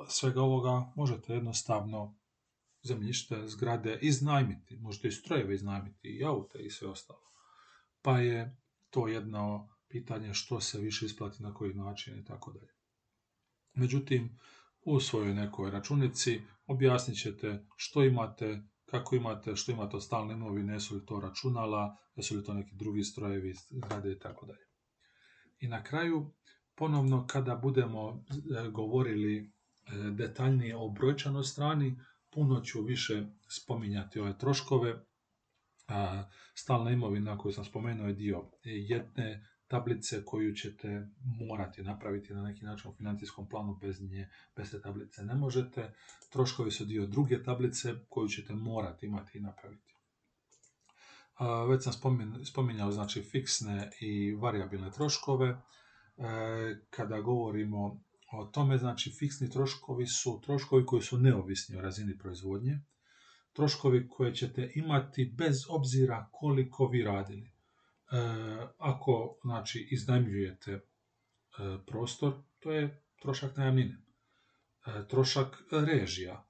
svega 0.09 0.43
ovoga 0.43 0.93
možete 0.97 1.33
jednostavno 1.33 2.19
zemljište, 2.83 3.49
zgrade 3.49 3.99
iznajmiti, 4.03 4.77
možete 4.77 5.09
i 5.09 5.13
strojeve 5.13 5.55
iznajmiti, 5.55 6.09
i 6.09 6.25
aute 6.25 6.59
i 6.59 6.71
sve 6.71 6.89
ostalo. 6.89 7.23
Pa 8.03 8.19
je 8.19 8.57
to 8.91 9.09
jedno 9.09 9.69
pitanje 9.89 10.35
što 10.35 10.61
se 10.61 10.81
više 10.81 11.07
isplati, 11.07 11.43
na 11.43 11.55
koji 11.55 11.75
način 11.75 12.19
i 12.19 12.25
tako 12.25 12.53
dalje. 12.53 12.73
Međutim, 13.75 14.39
u 14.81 15.01
svojoj 15.01 15.35
nekoj 15.35 15.71
računici 15.71 16.41
objasnit 16.67 17.19
ćete 17.19 17.67
što 17.77 18.05
imate, 18.05 18.63
kako 18.87 19.17
imate, 19.17 19.57
što 19.57 19.73
imate 19.73 19.97
od 19.97 20.05
stalne 20.05 20.35
imovine, 20.35 20.73
jesu 20.73 20.95
li 20.95 21.07
to 21.07 21.21
računala, 21.21 21.97
jesu 22.17 22.37
li 22.37 22.45
to 22.45 22.55
neki 22.55 22.75
drugi 22.75 23.05
strojevi, 23.05 23.55
zgrade 23.71 24.13
i 24.13 24.19
tako 24.19 24.47
dalje. 24.47 24.67
I 25.59 25.69
na 25.69 25.83
kraju, 25.83 26.31
ponovno 26.75 27.27
kada 27.27 27.57
budemo 27.57 28.25
e, 28.57 28.69
govorili 28.71 29.37
e, 29.37 29.51
detaljnije 30.11 30.77
o 30.77 30.89
brojčanoj 30.89 31.45
strani, 31.45 31.99
puno 32.31 32.61
ću 32.61 32.83
više 32.83 33.27
spominjati 33.49 34.21
ove 34.21 34.39
troškove. 34.39 35.07
Stalna 36.55 36.91
imovina 36.91 37.39
koju 37.39 37.53
sam 37.53 37.65
spomenuo 37.65 38.07
je 38.07 38.15
dio 38.15 38.51
jedne 38.65 39.49
tablice 39.69 40.25
koju 40.25 40.55
ćete 40.55 41.09
morati 41.49 41.83
napraviti 41.83 42.35
na 42.35 42.43
neki 42.43 42.65
način 42.65 42.91
u 42.91 42.95
financijskom 42.95 43.49
planu, 43.49 43.79
bez 43.81 44.03
nje, 44.03 44.29
bez 44.57 44.71
te 44.71 44.81
tablice 44.81 45.25
ne 45.25 45.35
možete. 45.35 45.95
Troškovi 46.33 46.71
su 46.71 46.85
dio 46.85 47.07
druge 47.07 47.43
tablice 47.43 47.95
koju 48.09 48.29
ćete 48.29 48.55
morati 48.55 49.07
imati 49.07 49.39
i 49.39 49.41
napraviti. 49.41 49.95
Već 51.69 51.85
sam 51.85 51.93
spominjao 52.45 52.93
znači 52.93 53.23
fiksne 53.23 53.91
i 54.01 54.35
variabilne 54.35 54.91
troškove. 54.91 55.49
E, 55.49 55.61
kada 56.91 57.21
govorimo 57.21 58.01
o 58.33 58.45
tome, 58.45 58.79
znači 58.79 59.11
fiksni 59.19 59.51
troškovi 59.51 60.07
su 60.07 60.41
troškovi 60.45 60.87
koji 60.87 61.03
su 61.03 61.19
neovisni 61.19 61.77
o 61.77 61.81
razini 61.81 62.19
proizvodnje, 62.19 62.81
troškovi 63.53 64.09
koje 64.09 64.35
ćete 64.35 64.73
imati 64.75 65.35
bez 65.37 65.57
obzira 65.69 66.29
koliko 66.33 66.87
vi 66.87 67.03
radili. 67.03 67.56
E, 68.13 68.17
ako 68.79 69.37
znači 69.43 69.89
iznajmljujete 69.91 70.73
e, 70.73 70.81
prostor, 71.87 72.33
to 72.61 72.73
je 72.73 73.03
trošak 73.23 73.57
najamnine. 73.57 73.99
E, 74.87 75.09
trošak 75.09 75.63
režija. 75.71 76.43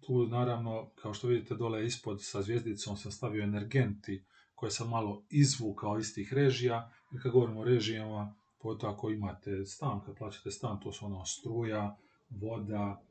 Tu 0.00 0.26
naravno, 0.26 0.90
kao 1.02 1.14
što 1.14 1.28
vidite 1.28 1.54
dole 1.54 1.86
ispod 1.86 2.18
sa 2.22 2.42
zvijezdicom 2.42 2.96
sam 2.96 3.12
stavio 3.12 3.42
energenti 3.42 4.24
koje 4.54 4.70
sam 4.70 4.88
malo 4.88 5.24
izvukao 5.30 5.98
iz 5.98 6.14
tih 6.14 6.32
režija. 6.32 6.90
I 7.14 7.18
kad 7.18 7.32
govorimo 7.32 7.60
o 7.60 7.64
režijama, 7.64 8.34
pogotovo 8.58 8.92
ako 8.92 9.10
imate 9.10 9.66
stan, 9.66 10.00
kad 10.06 10.16
plaćate 10.16 10.50
stan, 10.50 10.80
to 10.80 10.92
su 10.92 11.06
ono 11.06 11.24
struja, 11.24 11.96
voda, 12.30 13.02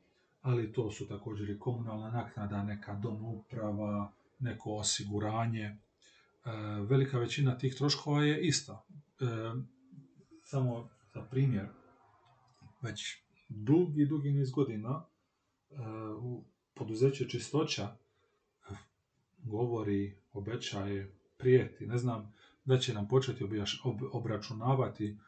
ali 0.42 0.72
to 0.72 0.90
su 0.90 1.08
također 1.08 1.50
i 1.50 1.58
komunalna 1.58 2.10
naknada, 2.10 2.62
neka 2.62 2.94
dom 2.94 3.24
uprava, 3.24 4.12
neko 4.38 4.70
osiguranje. 4.70 5.78
E, 6.44 6.50
velika 6.88 7.18
većina 7.18 7.58
tih 7.58 7.74
troškova 7.74 8.24
je 8.24 8.46
ista. 8.46 8.84
E, 9.20 9.24
samo 10.44 10.88
za 11.14 11.22
primjer, 11.22 11.66
već 12.82 13.02
dugi, 13.48 14.06
dugi 14.06 14.30
niz 14.30 14.50
godina 14.50 15.04
e, 15.70 15.74
u 16.20 16.44
poduzeće 16.74 17.28
čistoća 17.28 17.96
govori, 19.38 20.18
obećaje, 20.32 21.16
prijeti, 21.38 21.86
ne 21.86 21.98
znam 21.98 22.34
da 22.64 22.78
će 22.78 22.94
nam 22.94 23.08
početi 23.08 23.44
obračunavati 24.12 25.18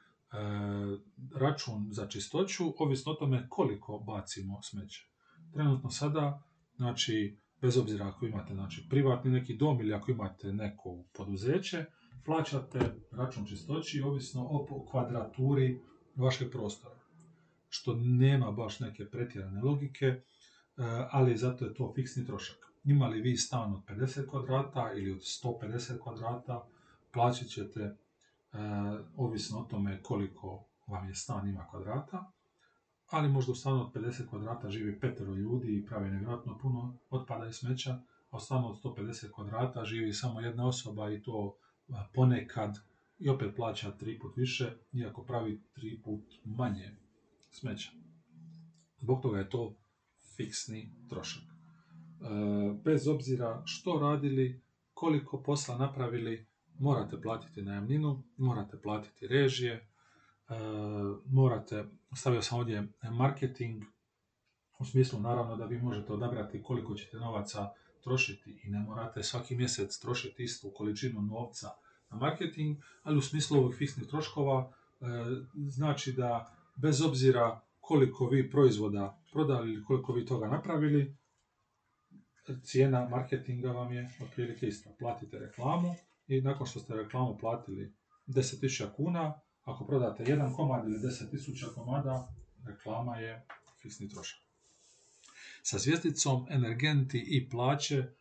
račun 1.34 1.88
za 1.90 2.08
čistoću, 2.08 2.64
ovisno 2.78 3.12
o 3.12 3.14
tome 3.14 3.46
koliko 3.48 3.98
bacimo 3.98 4.62
smeće. 4.62 5.08
Trenutno 5.52 5.90
sada, 5.90 6.42
znači, 6.76 7.38
bez 7.64 7.78
obzira 7.78 8.06
ako 8.06 8.26
imate 8.26 8.54
znači, 8.54 8.86
privatni 8.90 9.30
neki 9.30 9.56
dom 9.56 9.80
ili 9.80 9.94
ako 9.94 10.10
imate 10.10 10.52
neko 10.52 11.04
poduzeće, 11.12 11.84
plaćate 12.24 12.80
račun 13.10 13.46
čistoći 13.46 14.02
ovisno 14.02 14.46
o 14.50 14.86
kvadraturi 14.90 15.80
vašeg 16.16 16.50
prostora. 16.50 16.94
Što 17.68 17.94
nema 17.96 18.50
baš 18.50 18.80
neke 18.80 19.10
pretjerane 19.10 19.62
logike, 19.62 20.06
e, 20.06 20.22
ali 21.10 21.36
zato 21.36 21.64
je 21.64 21.74
to 21.74 21.92
fiksni 21.94 22.26
trošak. 22.26 22.56
Imali 22.84 23.20
vi 23.20 23.36
stan 23.36 23.72
od 23.74 23.84
50 23.84 24.30
kvadrata 24.30 24.92
ili 24.96 25.12
od 25.12 25.18
150 25.18 25.98
kvadrata, 26.02 26.66
plaćat 27.12 27.48
ćete 27.48 27.80
e, 27.80 27.96
ovisno 29.16 29.58
o 29.58 29.64
tome 29.64 30.02
koliko 30.02 30.64
vam 30.86 31.08
je 31.08 31.14
stan 31.14 31.48
ima 31.48 31.66
kvadrata, 31.70 32.32
ali 33.10 33.28
možda 33.28 33.52
u 33.52 33.54
stanu 33.54 33.80
od 33.80 33.92
50 33.92 34.28
kvadrata 34.28 34.70
živi 34.70 35.00
petero 35.00 35.34
ljudi 35.34 35.76
i 35.76 35.86
pravi 35.86 36.10
nevjerojatno 36.10 36.58
puno 36.58 36.98
otpada 37.10 37.46
i 37.46 37.52
smeća, 37.52 38.00
a 38.30 38.36
u 38.36 38.40
stanu 38.40 38.68
od 38.68 38.82
150 38.82 39.30
kvadrata 39.30 39.84
živi 39.84 40.12
samo 40.12 40.40
jedna 40.40 40.68
osoba 40.68 41.10
i 41.10 41.22
to 41.22 41.56
ponekad 42.14 42.78
i 43.18 43.28
opet 43.28 43.56
plaća 43.56 43.90
tri 43.90 44.18
put 44.18 44.36
više, 44.36 44.76
iako 44.92 45.24
pravi 45.24 45.62
tri 45.72 46.00
put 46.04 46.24
manje 46.44 46.96
smeća. 47.50 47.90
Zbog 48.98 49.22
toga 49.22 49.38
je 49.38 49.50
to 49.50 49.76
fiksni 50.36 50.92
trošak. 51.08 51.42
E, 51.42 51.48
bez 52.84 53.08
obzira 53.08 53.62
što 53.64 53.98
radili, 53.98 54.62
koliko 54.94 55.42
posla 55.42 55.78
napravili, 55.78 56.46
morate 56.78 57.20
platiti 57.20 57.62
najamninu, 57.62 58.22
morate 58.36 58.80
platiti 58.82 59.26
režije, 59.26 59.88
E, 60.48 60.54
morate, 61.26 61.84
stavio 62.16 62.42
sam 62.42 62.58
ovdje 62.58 62.88
marketing, 63.02 63.84
u 64.78 64.84
smislu 64.84 65.20
naravno 65.20 65.56
da 65.56 65.64
vi 65.64 65.82
možete 65.82 66.12
odabrati 66.12 66.62
koliko 66.62 66.94
ćete 66.94 67.16
novaca 67.16 67.70
trošiti 68.04 68.60
i 68.64 68.70
ne 68.70 68.78
morate 68.78 69.22
svaki 69.22 69.56
mjesec 69.56 69.98
trošiti 69.98 70.44
istu 70.44 70.72
količinu 70.76 71.22
novca 71.22 71.70
na 72.10 72.16
marketing, 72.16 72.78
ali 73.02 73.18
u 73.18 73.22
smislu 73.22 73.58
ovih 73.58 73.76
fiksnih 73.76 74.08
troškova 74.08 74.72
e, 75.00 75.04
znači 75.68 76.12
da 76.12 76.56
bez 76.76 77.02
obzira 77.02 77.60
koliko 77.80 78.26
vi 78.26 78.50
proizvoda 78.50 79.20
prodali 79.32 79.72
ili 79.72 79.84
koliko 79.84 80.12
vi 80.12 80.26
toga 80.26 80.48
napravili, 80.48 81.16
cijena 82.62 83.08
marketinga 83.08 83.72
vam 83.72 83.92
je 83.92 84.10
otprilike 84.22 84.66
ista. 84.66 84.90
Platite 84.98 85.38
reklamu 85.38 85.94
i 86.26 86.40
nakon 86.40 86.66
što 86.66 86.80
ste 86.80 86.94
reklamu 86.94 87.38
platili 87.38 87.94
10.000 88.26 88.92
kuna, 88.96 89.40
ako 89.64 89.86
prodate 89.86 90.24
jedan 90.26 90.54
komad 90.54 90.84
ili 90.84 90.98
10.000 90.98 91.74
komada, 91.74 92.28
reklama 92.66 93.16
je 93.16 93.46
fiksni 93.82 94.08
trošak. 94.08 94.40
Sa 95.62 95.78
zvjezdicom 95.78 96.46
energenti 96.50 97.18
i 97.18 97.50
plaće, 97.50 97.98
e, 97.98 98.12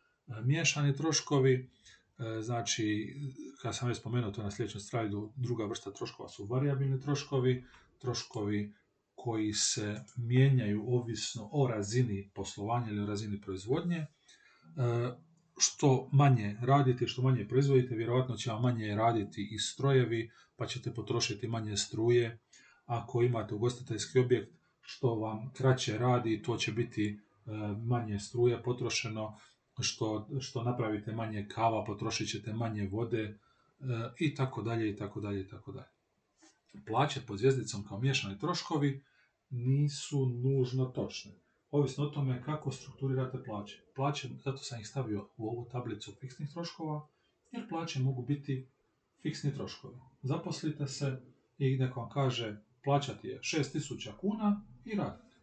miješani 0.42 0.96
troškovi, 0.96 1.70
e, 2.18 2.42
znači, 2.42 3.14
kad 3.62 3.76
sam 3.76 3.88
već 3.88 3.98
spomenuo 3.98 4.30
to 4.30 4.42
na 4.42 4.50
sljedećem 4.50 4.80
strajdu, 4.80 5.32
druga 5.36 5.66
vrsta 5.66 5.90
troškova 5.90 6.28
su 6.28 6.46
variabilni 6.46 7.00
troškovi, 7.00 7.64
troškovi 7.98 8.74
koji 9.14 9.52
se 9.52 10.00
mijenjaju 10.16 10.84
ovisno 10.86 11.48
o 11.52 11.68
razini 11.68 12.30
poslovanja 12.34 12.88
ili 12.88 13.02
o 13.02 13.06
razini 13.06 13.40
proizvodnje. 13.40 14.06
Što 15.58 16.08
manje 16.12 16.56
radite, 16.60 17.06
što 17.06 17.22
manje 17.22 17.48
proizvodite, 17.48 17.94
vjerojatno 17.94 18.36
će 18.36 18.50
vam 18.50 18.62
manje 18.62 18.94
raditi 18.94 19.48
i 19.52 19.58
strojevi, 19.58 20.30
pa 20.56 20.66
ćete 20.66 20.94
potrošiti 20.94 21.48
manje 21.48 21.76
struje. 21.76 22.38
Ako 22.84 23.22
imate 23.22 23.54
ugostiteljski 23.54 24.18
objekt, 24.18 24.52
što 24.80 25.14
vam 25.14 25.52
kraće 25.52 25.98
radi, 25.98 26.42
to 26.42 26.56
će 26.56 26.72
biti 26.72 27.06
e, 27.06 27.50
manje 27.86 28.18
struje 28.18 28.62
potrošeno, 28.62 29.38
što, 29.80 30.28
što 30.40 30.62
napravite 30.62 31.12
manje 31.12 31.48
kava, 31.48 31.84
potrošit 31.84 32.28
ćete 32.28 32.52
manje 32.52 32.88
vode 32.92 33.22
e, 33.22 33.34
i 34.18 34.34
tako 34.34 34.62
dalje 34.62 34.90
i 34.90 34.96
tako 34.96 35.20
dalje 35.20 35.40
i 35.40 35.48
tako 35.48 35.72
dalje. 35.72 35.88
Plaće 36.86 37.20
pod 37.26 37.38
zvijezdicom 37.38 37.84
kao 37.84 38.00
miješani 38.00 38.38
troškovi 38.38 39.04
nisu 39.50 40.26
nužno 40.26 40.84
točne 40.84 41.43
ovisno 41.74 42.04
o 42.04 42.10
tome 42.10 42.42
kako 42.42 42.72
strukturirate 42.72 43.42
plaće. 43.44 43.80
Plaće, 43.94 44.28
zato 44.44 44.56
sam 44.56 44.80
ih 44.80 44.86
stavio 44.86 45.28
u 45.36 45.48
ovu 45.48 45.68
tablicu 45.72 46.12
fiksnih 46.20 46.50
troškova, 46.52 47.08
jer 47.52 47.68
plaće 47.68 48.00
mogu 48.00 48.22
biti 48.22 48.68
fiksni 49.22 49.54
troškovi. 49.54 49.96
Zaposlite 50.22 50.86
se 50.86 51.22
i 51.58 51.76
neko 51.76 52.00
vam 52.00 52.10
kaže 52.10 52.56
plaćati 52.84 53.28
je 53.28 53.38
6000 53.38 54.16
kuna 54.20 54.62
i 54.84 54.94
radite. 54.94 55.34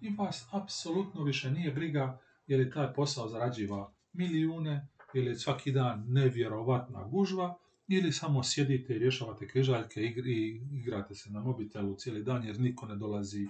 I 0.00 0.14
vas 0.16 0.48
apsolutno 0.52 1.24
više 1.24 1.50
nije 1.50 1.72
briga 1.72 2.20
je 2.46 2.56
li 2.56 2.70
taj 2.70 2.92
posao 2.94 3.28
zarađiva 3.28 3.92
milijune 4.12 4.88
ili 5.14 5.34
svaki 5.34 5.72
dan 5.72 6.04
nevjerovatna 6.08 7.04
gužva 7.04 7.58
ili 7.88 8.12
samo 8.12 8.42
sjedite 8.42 8.94
i 8.94 8.98
rješavate 8.98 9.48
križaljke 9.48 10.00
i 10.00 10.60
igrate 10.72 11.14
se 11.14 11.30
na 11.30 11.40
mobitelu 11.40 11.96
cijeli 11.96 12.22
dan 12.22 12.44
jer 12.44 12.60
niko 12.60 12.86
ne 12.86 12.96
dolazi 12.96 13.44
e, 13.44 13.48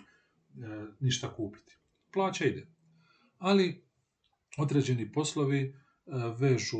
ništa 1.00 1.34
kupiti 1.34 1.76
plaća 2.14 2.44
ide. 2.44 2.66
Ali 3.38 3.84
određeni 4.58 5.12
poslovi 5.12 5.60
e, 5.60 5.74
vežu 6.38 6.78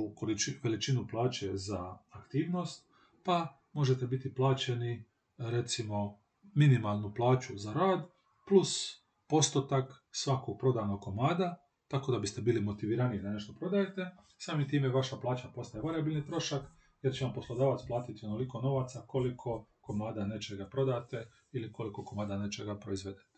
veličinu 0.63 1.07
plaće 1.11 1.57
za 1.57 1.99
aktivnost, 2.11 2.89
pa 3.25 3.61
možete 3.73 4.07
biti 4.07 4.35
plaćeni 4.35 5.05
recimo 5.39 6.19
minimalnu 6.55 7.15
plaću 7.15 7.59
za 7.59 7.73
rad, 7.73 8.07
plus 8.49 9.05
postotak 9.29 10.05
svakog 10.11 10.59
prodanog 10.59 11.01
komada, 11.01 11.57
tako 11.89 12.13
da 12.13 12.19
biste 12.19 12.43
bili 12.43 12.61
motivirani 12.61 13.23
da 13.23 13.33
nešto 13.33 13.55
prodajete. 13.59 14.11
Samim 14.39 14.69
time 14.69 14.89
vaša 14.89 15.17
plaća 15.17 15.49
postaje 15.55 15.83
variabilni 15.83 16.27
trošak, 16.27 16.63
jer 17.03 17.15
će 17.15 17.25
vam 17.25 17.35
poslodavac 17.35 17.81
platiti 17.87 18.27
onoliko 18.27 18.61
novaca 18.61 19.05
koliko 19.07 19.67
komada 19.81 20.27
nečega 20.27 20.67
prodate 20.67 21.27
ili 21.53 21.73
koliko 21.73 22.05
komada 22.05 22.39
nečega 22.39 22.79
proizvedete. 22.79 23.34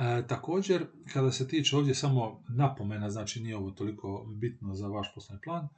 E, 0.00 0.26
također, 0.26 0.86
kada 1.12 1.32
se 1.32 1.48
tiče 1.48 1.76
ovdje 1.76 1.94
samo 1.94 2.44
napomena, 2.48 3.10
znači 3.10 3.40
nije 3.40 3.56
ovo 3.56 3.70
toliko 3.70 4.26
bitno 4.28 4.74
za 4.74 4.88
vaš 4.88 5.14
poslovni 5.14 5.40
plan, 5.42 5.68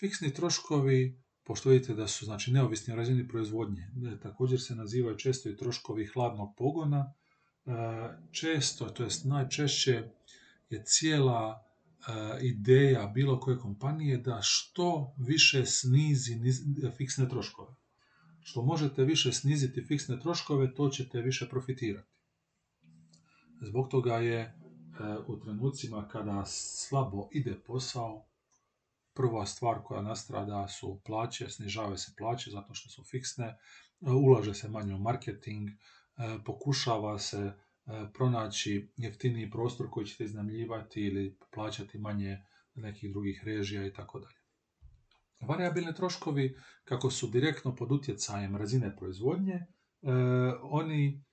fiksni 0.00 0.34
troškovi, 0.34 1.22
pošto 1.44 1.70
vidite 1.70 1.94
da 1.94 2.06
su 2.06 2.24
znači, 2.24 2.52
neovisni 2.52 2.92
o 2.92 2.96
razini 2.96 3.28
proizvodnje, 3.28 3.90
također 4.22 4.60
se 4.60 4.74
nazivaju 4.74 5.16
često 5.16 5.48
i 5.48 5.56
troškovi 5.56 6.06
hladnog 6.06 6.54
pogona, 6.56 7.12
e, 7.66 7.72
često, 8.30 8.84
to 8.84 9.04
jest 9.04 9.24
najčešće 9.24 10.02
je 10.70 10.82
cijela 10.84 11.60
e, 11.60 12.46
ideja 12.46 13.06
bilo 13.06 13.40
koje 13.40 13.58
kompanije 13.58 14.18
da 14.18 14.38
što 14.42 15.14
više 15.18 15.66
snizi 15.66 16.38
fiksne 16.96 17.28
troškove. 17.28 17.74
Što 18.40 18.62
možete 18.62 19.04
više 19.04 19.32
sniziti 19.32 19.84
fiksne 19.84 20.20
troškove, 20.20 20.74
to 20.74 20.88
ćete 20.88 21.20
više 21.20 21.48
profitirati. 21.48 22.11
Zbog 23.64 23.88
toga 23.88 24.16
je 24.16 24.40
e, 24.40 24.52
u 25.26 25.40
trenucima 25.40 26.08
kada 26.08 26.44
slabo 26.46 27.28
ide 27.32 27.60
posao, 27.66 28.26
prva 29.14 29.46
stvar 29.46 29.78
koja 29.84 30.02
nastrada 30.02 30.68
su 30.68 31.00
plaće, 31.04 31.50
snižave 31.50 31.98
se 31.98 32.12
plaće 32.18 32.50
zato 32.50 32.74
što 32.74 32.88
su 32.88 33.04
fiksne, 33.04 33.46
e, 33.46 33.56
ulaže 34.10 34.54
se 34.54 34.68
manje 34.68 34.94
u 34.94 34.98
marketing, 34.98 35.68
e, 35.70 35.74
pokušava 36.44 37.18
se 37.18 37.52
pronaći 38.14 38.92
jeftiniji 38.96 39.50
prostor 39.50 39.86
koji 39.90 40.06
ćete 40.06 40.24
iznajmljivati 40.24 41.00
ili 41.00 41.38
plaćati 41.54 41.98
manje 41.98 42.38
nekih 42.74 43.10
drugih 43.10 43.42
režija 43.44 43.86
i 43.86 43.92
tako 43.92 44.20
dalje. 44.20 44.36
Variabilni 45.40 45.94
troškovi, 45.94 46.56
kako 46.84 47.10
su 47.10 47.26
direktno 47.26 47.76
pod 47.76 47.92
utjecajem 47.92 48.56
razine 48.56 48.96
proizvodnje, 48.96 49.66
oni 50.62 51.24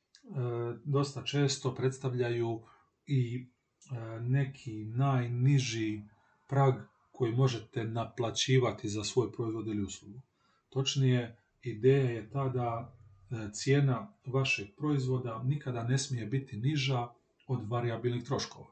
dosta 0.84 1.24
često 1.24 1.76
predstavljaju 1.76 2.62
i 3.08 3.46
e, 3.92 4.20
neki 4.22 4.86
najniži 4.86 6.02
prag 6.48 6.74
koji 7.12 7.32
možete 7.32 7.84
naplaćivati 7.84 8.90
za 8.90 9.04
svoj 9.04 9.32
proizvod 9.32 9.68
ili 9.68 9.84
uslugu. 9.84 10.22
Točnije, 10.70 11.38
ideja 11.62 12.10
je 12.10 12.30
ta 12.30 12.50
da 12.50 12.94
e, 13.32 13.50
cijena 13.54 14.14
vašeg 14.26 14.68
proizvoda 14.78 15.44
nikada 15.44 15.84
ne 15.84 15.98
smije 15.98 16.26
biti 16.26 16.58
niža 16.58 17.08
od 17.48 17.70
variabilnih 17.70 18.24
troškova. 18.24 18.68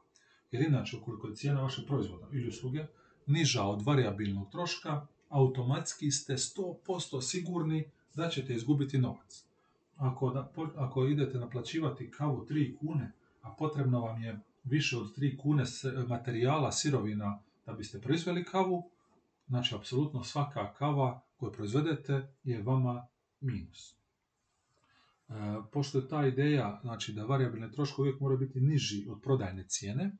Jer 0.50 0.62
inače, 0.62 0.96
ukoliko 0.96 1.28
je 1.28 1.36
cijena 1.36 1.62
vašeg 1.62 1.86
proizvoda 1.86 2.26
ili 2.32 2.48
usluge 2.48 2.84
niža 3.26 3.62
od 3.62 3.82
variabilnog 3.82 4.50
troška, 4.50 5.06
automatski 5.28 6.10
ste 6.10 6.32
100% 6.32 7.22
sigurni 7.22 7.90
da 8.14 8.28
ćete 8.28 8.54
izgubiti 8.54 8.98
novac 8.98 9.47
ako, 9.98 10.30
da, 10.30 10.52
ako 10.76 11.04
idete 11.04 11.38
naplaćivati 11.38 12.10
kavu 12.10 12.46
3 12.50 12.78
kune, 12.78 13.12
a 13.42 13.54
potrebno 13.58 14.00
vam 14.00 14.22
je 14.22 14.40
više 14.64 14.96
od 14.96 15.16
3 15.16 15.36
kune 15.38 15.64
materijala, 16.08 16.72
sirovina 16.72 17.38
da 17.66 17.72
biste 17.72 18.00
proizveli 18.00 18.44
kavu, 18.44 18.90
znači 19.46 19.74
apsolutno 19.74 20.24
svaka 20.24 20.72
kava 20.74 21.20
koju 21.36 21.52
proizvedete 21.52 22.34
je 22.44 22.62
vama 22.62 23.06
minus. 23.40 23.92
E, 23.92 25.34
pošto 25.72 25.98
je 25.98 26.08
ta 26.08 26.26
ideja 26.26 26.78
znači 26.82 27.12
da 27.12 27.24
variabilne 27.24 27.72
troškovi 27.72 28.08
uvijek 28.08 28.20
moraju 28.20 28.38
biti 28.38 28.60
niži 28.60 29.06
od 29.08 29.20
prodajne 29.22 29.64
cijene, 29.68 30.04
e, 30.04 30.12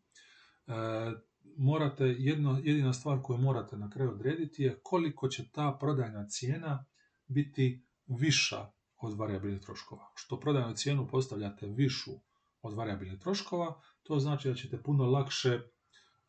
morate 1.56 2.04
jedno, 2.04 2.60
jedina 2.64 2.92
stvar 2.92 3.22
koju 3.22 3.38
morate 3.38 3.76
na 3.76 3.90
kraju 3.90 4.10
odrediti 4.10 4.62
je 4.62 4.80
koliko 4.82 5.28
će 5.28 5.50
ta 5.52 5.76
prodajna 5.80 6.26
cijena 6.26 6.84
biti 7.28 7.82
viša 8.06 8.77
od 9.00 9.18
variabilnih 9.18 9.60
troškova. 9.60 10.12
Što 10.14 10.40
prodajnu 10.40 10.74
cijenu 10.74 11.08
postavljate 11.08 11.66
višu 11.66 12.10
od 12.62 12.74
variabilnih 12.74 13.18
troškova, 13.20 13.80
to 14.02 14.18
znači 14.18 14.48
da 14.48 14.54
ćete 14.54 14.82
puno 14.82 15.06
lakše 15.06 15.60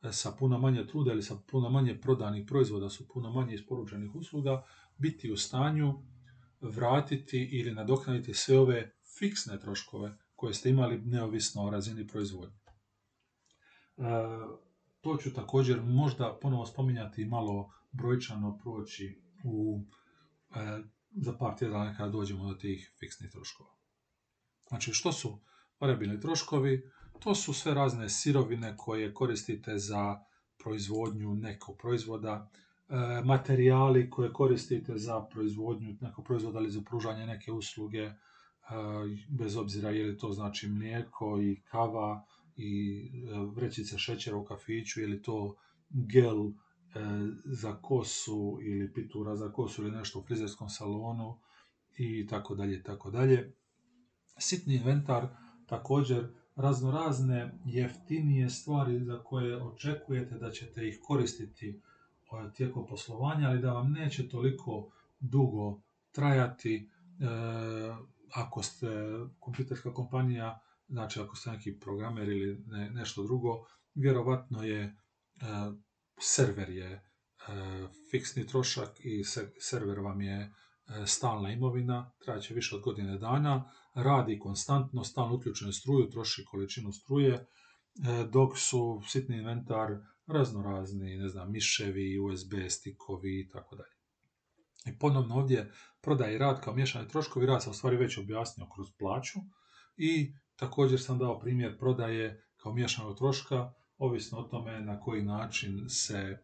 e, 0.02 0.12
sa 0.12 0.32
puno 0.40 0.60
manje 0.60 0.88
truda 0.88 1.12
ili 1.12 1.24
sa 1.24 1.36
puno 1.52 1.70
manje 1.70 2.00
prodanih 2.02 2.46
proizvoda, 2.48 2.90
su 2.90 3.08
puno 3.08 3.32
manje 3.32 3.54
isporučenih 3.54 4.16
usluga, 4.16 4.64
biti 4.98 5.32
u 5.32 5.38
stanju 5.38 5.94
vratiti 6.62 7.50
ili 7.52 7.74
nadoknaditi 7.74 8.34
sve 8.34 8.60
ove 8.60 8.92
fiksne 9.20 9.60
troškove 9.60 10.18
koje 10.36 10.54
ste 10.54 10.70
imali 10.70 11.02
neovisno 11.02 11.64
o 11.64 11.70
razini 11.70 12.08
proizvodnje. 12.08 12.58
E, 13.98 14.04
to 15.02 15.18
ću 15.18 15.34
također 15.34 15.82
možda 15.82 16.38
ponovo 16.42 16.66
spominjati 16.66 17.26
malo 17.26 17.72
brojčano 17.92 18.58
proći 18.58 19.22
u 19.44 19.82
e, 20.56 20.80
za 21.12 21.38
par 21.38 21.58
tjedana 21.58 21.96
kada 21.98 22.12
dođemo 22.12 22.48
do 22.48 22.54
tih 22.54 22.92
fiksnih 23.00 23.32
troškova. 23.32 23.70
Znači, 24.68 24.94
što 24.94 25.12
su 25.12 25.40
variabilni 25.80 26.20
troškovi? 26.20 26.92
To 27.20 27.36
su 27.36 27.54
sve 27.54 27.74
razne 27.74 28.10
sirovine 28.10 28.74
koje 28.78 29.14
koristite 29.14 29.78
za 29.78 30.20
proizvodnju 30.64 31.36
nekog 31.36 31.78
proizvoda, 31.78 32.50
e, 32.90 33.22
materijali 33.26 34.10
koje 34.10 34.34
koristite 34.34 34.98
za 34.98 35.22
proizvodnju 35.22 35.96
nekog 36.02 36.26
proizvoda 36.26 36.60
ili 36.60 36.72
za 36.72 36.82
pružanje 36.82 37.26
neke 37.26 37.52
usluge, 37.52 38.02
e, 38.02 38.14
bez 39.30 39.58
obzira 39.58 39.90
je 39.90 40.06
li 40.06 40.18
to 40.18 40.32
znači 40.32 40.68
mlijeko 40.68 41.42
i 41.42 41.62
kava 41.62 42.26
i 42.56 43.02
e, 43.14 43.38
vrećice 43.56 43.98
šećera 43.98 44.38
u 44.38 44.46
kafiću 44.46 45.02
ili 45.02 45.22
to 45.22 45.56
gel 45.90 46.52
za 47.46 47.82
kosu 47.82 48.60
ili 48.62 48.94
pitura 48.94 49.36
za 49.36 49.52
kosu 49.52 49.82
ili 49.82 49.92
nešto 49.92 50.20
u 50.20 50.24
frizerskom 50.24 50.70
salonu 50.70 51.40
i 51.98 52.28
tako 52.28 52.56
dalje, 52.56 52.84
tako 52.84 53.12
dalje. 53.12 53.54
Sitni 54.38 54.76
inventar 54.76 55.28
također 55.66 56.28
raznorazne 56.56 57.60
jeftinije 57.66 58.50
stvari 58.50 59.04
za 59.04 59.24
koje 59.24 59.64
očekujete 59.64 60.38
da 60.38 60.52
ćete 60.52 60.88
ih 60.88 61.00
koristiti 61.04 61.70
e, 61.70 62.54
tijekom 62.54 62.88
poslovanja, 62.88 63.50
ali 63.50 63.62
da 63.62 63.74
vam 63.74 63.92
neće 63.92 64.30
toliko 64.30 64.92
dugo 65.20 65.82
trajati 66.12 66.76
e, 66.76 67.26
ako 68.34 68.64
ste 68.64 68.88
kompjuterska 69.40 69.94
kompanija, 69.94 70.60
znači 70.90 71.20
ako 71.20 71.36
ste 71.36 71.52
neki 71.52 71.80
programer 71.80 72.30
ili 72.30 72.66
nešto 72.94 73.24
drugo, 73.24 73.66
vjerovatno 73.96 74.64
je 74.64 74.96
server 76.20 76.70
je 76.70 76.92
e, 76.92 77.02
fiksni 78.12 78.48
trošak 78.48 78.90
i 79.00 79.24
server 79.60 80.00
vam 80.00 80.22
je 80.22 80.40
e, 80.42 80.52
stalna 81.06 81.52
imovina, 81.52 82.12
traće 82.26 82.54
više 82.54 82.76
od 82.76 82.82
godine 82.82 83.18
dana, 83.18 83.72
radi 83.94 84.40
konstantno, 84.40 85.04
stalno 85.04 85.36
uključenu 85.36 85.72
struju, 85.72 86.10
troši 86.10 86.46
količinu 86.46 86.92
struje, 86.92 87.34
e, 87.34 87.46
dok 88.32 88.58
su 88.58 89.02
sitni 89.08 89.38
inventar 89.38 89.88
raznorazni, 90.28 91.18
ne 91.18 91.30
znam, 91.30 91.52
miševi, 91.52 92.20
USB 92.20 92.54
stikovi 92.70 93.40
i 93.40 93.50
tako 93.50 93.76
dalje. 93.76 93.96
I 94.86 95.00
ponovno 95.00 95.36
ovdje 95.36 95.72
prodaj 96.02 96.34
i 96.34 96.38
rad 96.38 96.62
kao 96.62 96.74
miješani 96.74 97.08
troškovi, 97.08 97.46
rad 97.46 97.64
sam 97.64 97.72
u 97.72 97.74
stvari 97.74 97.98
već 97.98 98.18
objasnio 98.18 98.68
kroz 98.76 98.88
plaću 99.00 99.40
i 99.98 100.34
također 100.56 101.02
sam 101.02 101.18
dao 101.18 101.40
primjer 101.40 101.78
prodaje 101.80 102.46
kao 102.58 102.74
miješanog 102.74 103.18
troška 103.18 103.74
ovisno 104.00 104.40
o 104.40 104.44
tome 104.44 104.82
na 104.82 105.00
koji 105.00 105.24
način 105.24 105.90
se, 105.90 106.18
e, 106.18 106.40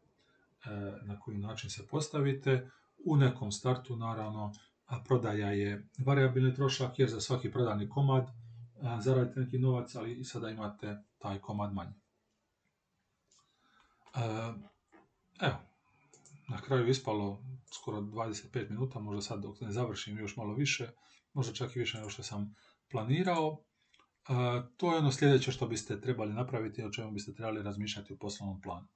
na 1.04 1.20
koji 1.20 1.38
način 1.38 1.70
se 1.70 1.88
postavite. 1.88 2.70
U 3.06 3.16
nekom 3.18 3.52
startu, 3.52 3.96
naravno, 3.96 4.54
prodaja 5.08 5.52
je 5.52 5.88
variabilni 5.98 6.54
trošak, 6.54 7.00
jer 7.00 7.10
za 7.10 7.22
svaki 7.22 7.52
prodani 7.52 7.90
komad 7.90 8.28
zaradite 9.00 9.40
neki 9.40 9.60
novac, 9.60 9.96
ali 9.96 10.20
i 10.20 10.24
sada 10.24 10.50
imate 10.50 10.98
taj 11.18 11.40
komad 11.40 11.74
manje. 11.74 11.94
E, 14.16 14.20
evo, 15.42 15.56
na 16.48 16.62
kraju 16.62 16.88
ispalo 16.88 17.44
skoro 17.74 18.02
25 18.02 18.70
minuta, 18.70 19.00
možda 19.00 19.22
sad 19.22 19.42
dok 19.42 19.62
ne 19.62 19.72
završim 19.72 20.18
još 20.18 20.36
malo 20.36 20.54
više, 20.54 20.90
možda 21.34 21.54
čak 21.54 21.76
i 21.76 21.80
više 21.80 21.98
nego 21.98 22.10
što 22.10 22.24
sam 22.24 22.56
planirao 22.92 23.64
to 24.78 24.92
je 24.92 24.98
ono 24.98 25.12
sljedeće 25.12 25.52
što 25.52 25.68
biste 25.68 26.02
trebali 26.02 26.34
napraviti, 26.34 26.84
o 26.84 26.92
čemu 26.92 27.12
biste 27.12 27.34
trebali 27.34 27.64
razmišljati 27.64 28.14
u 28.14 28.18
poslovnom 28.18 28.62
planu. 28.62 28.88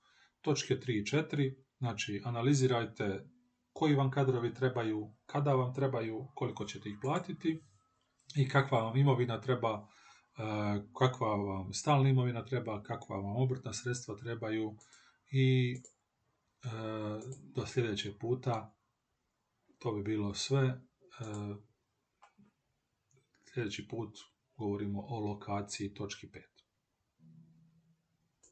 Točke 0.42 0.76
3 0.76 1.00
i 1.00 1.04
4, 1.04 1.56
znači 1.78 2.22
analizirajte 2.26 3.30
koji 3.74 3.96
vam 3.96 4.12
kadrovi 4.12 4.54
trebaju, 4.54 5.14
kada 5.26 5.54
vam 5.54 5.74
trebaju, 5.74 6.28
koliko 6.36 6.66
ćete 6.66 6.90
ih 6.90 6.98
platiti 7.02 7.64
i 8.36 8.50
kakva 8.50 8.82
vam 8.82 8.98
imovina 8.98 9.42
treba, 9.42 9.88
kakva 10.98 11.36
vam 11.36 11.74
stalna 11.74 12.10
imovina 12.10 12.46
treba, 12.46 12.84
kakva 12.84 13.18
vam 13.18 13.36
obrtna 13.36 13.74
sredstva 13.74 14.16
trebaju 14.16 14.78
i 15.32 15.76
do 17.56 17.66
sljedećeg 17.66 18.18
puta 18.20 18.76
to 19.80 19.92
bi 19.92 20.04
bilo 20.04 20.34
sve. 20.34 20.82
Sljedeći 23.54 23.88
put 23.88 24.18
govorimo 24.60 25.06
o 25.10 25.20
lokaciji 25.20 25.94
točki 25.94 26.28
5. 26.28 26.59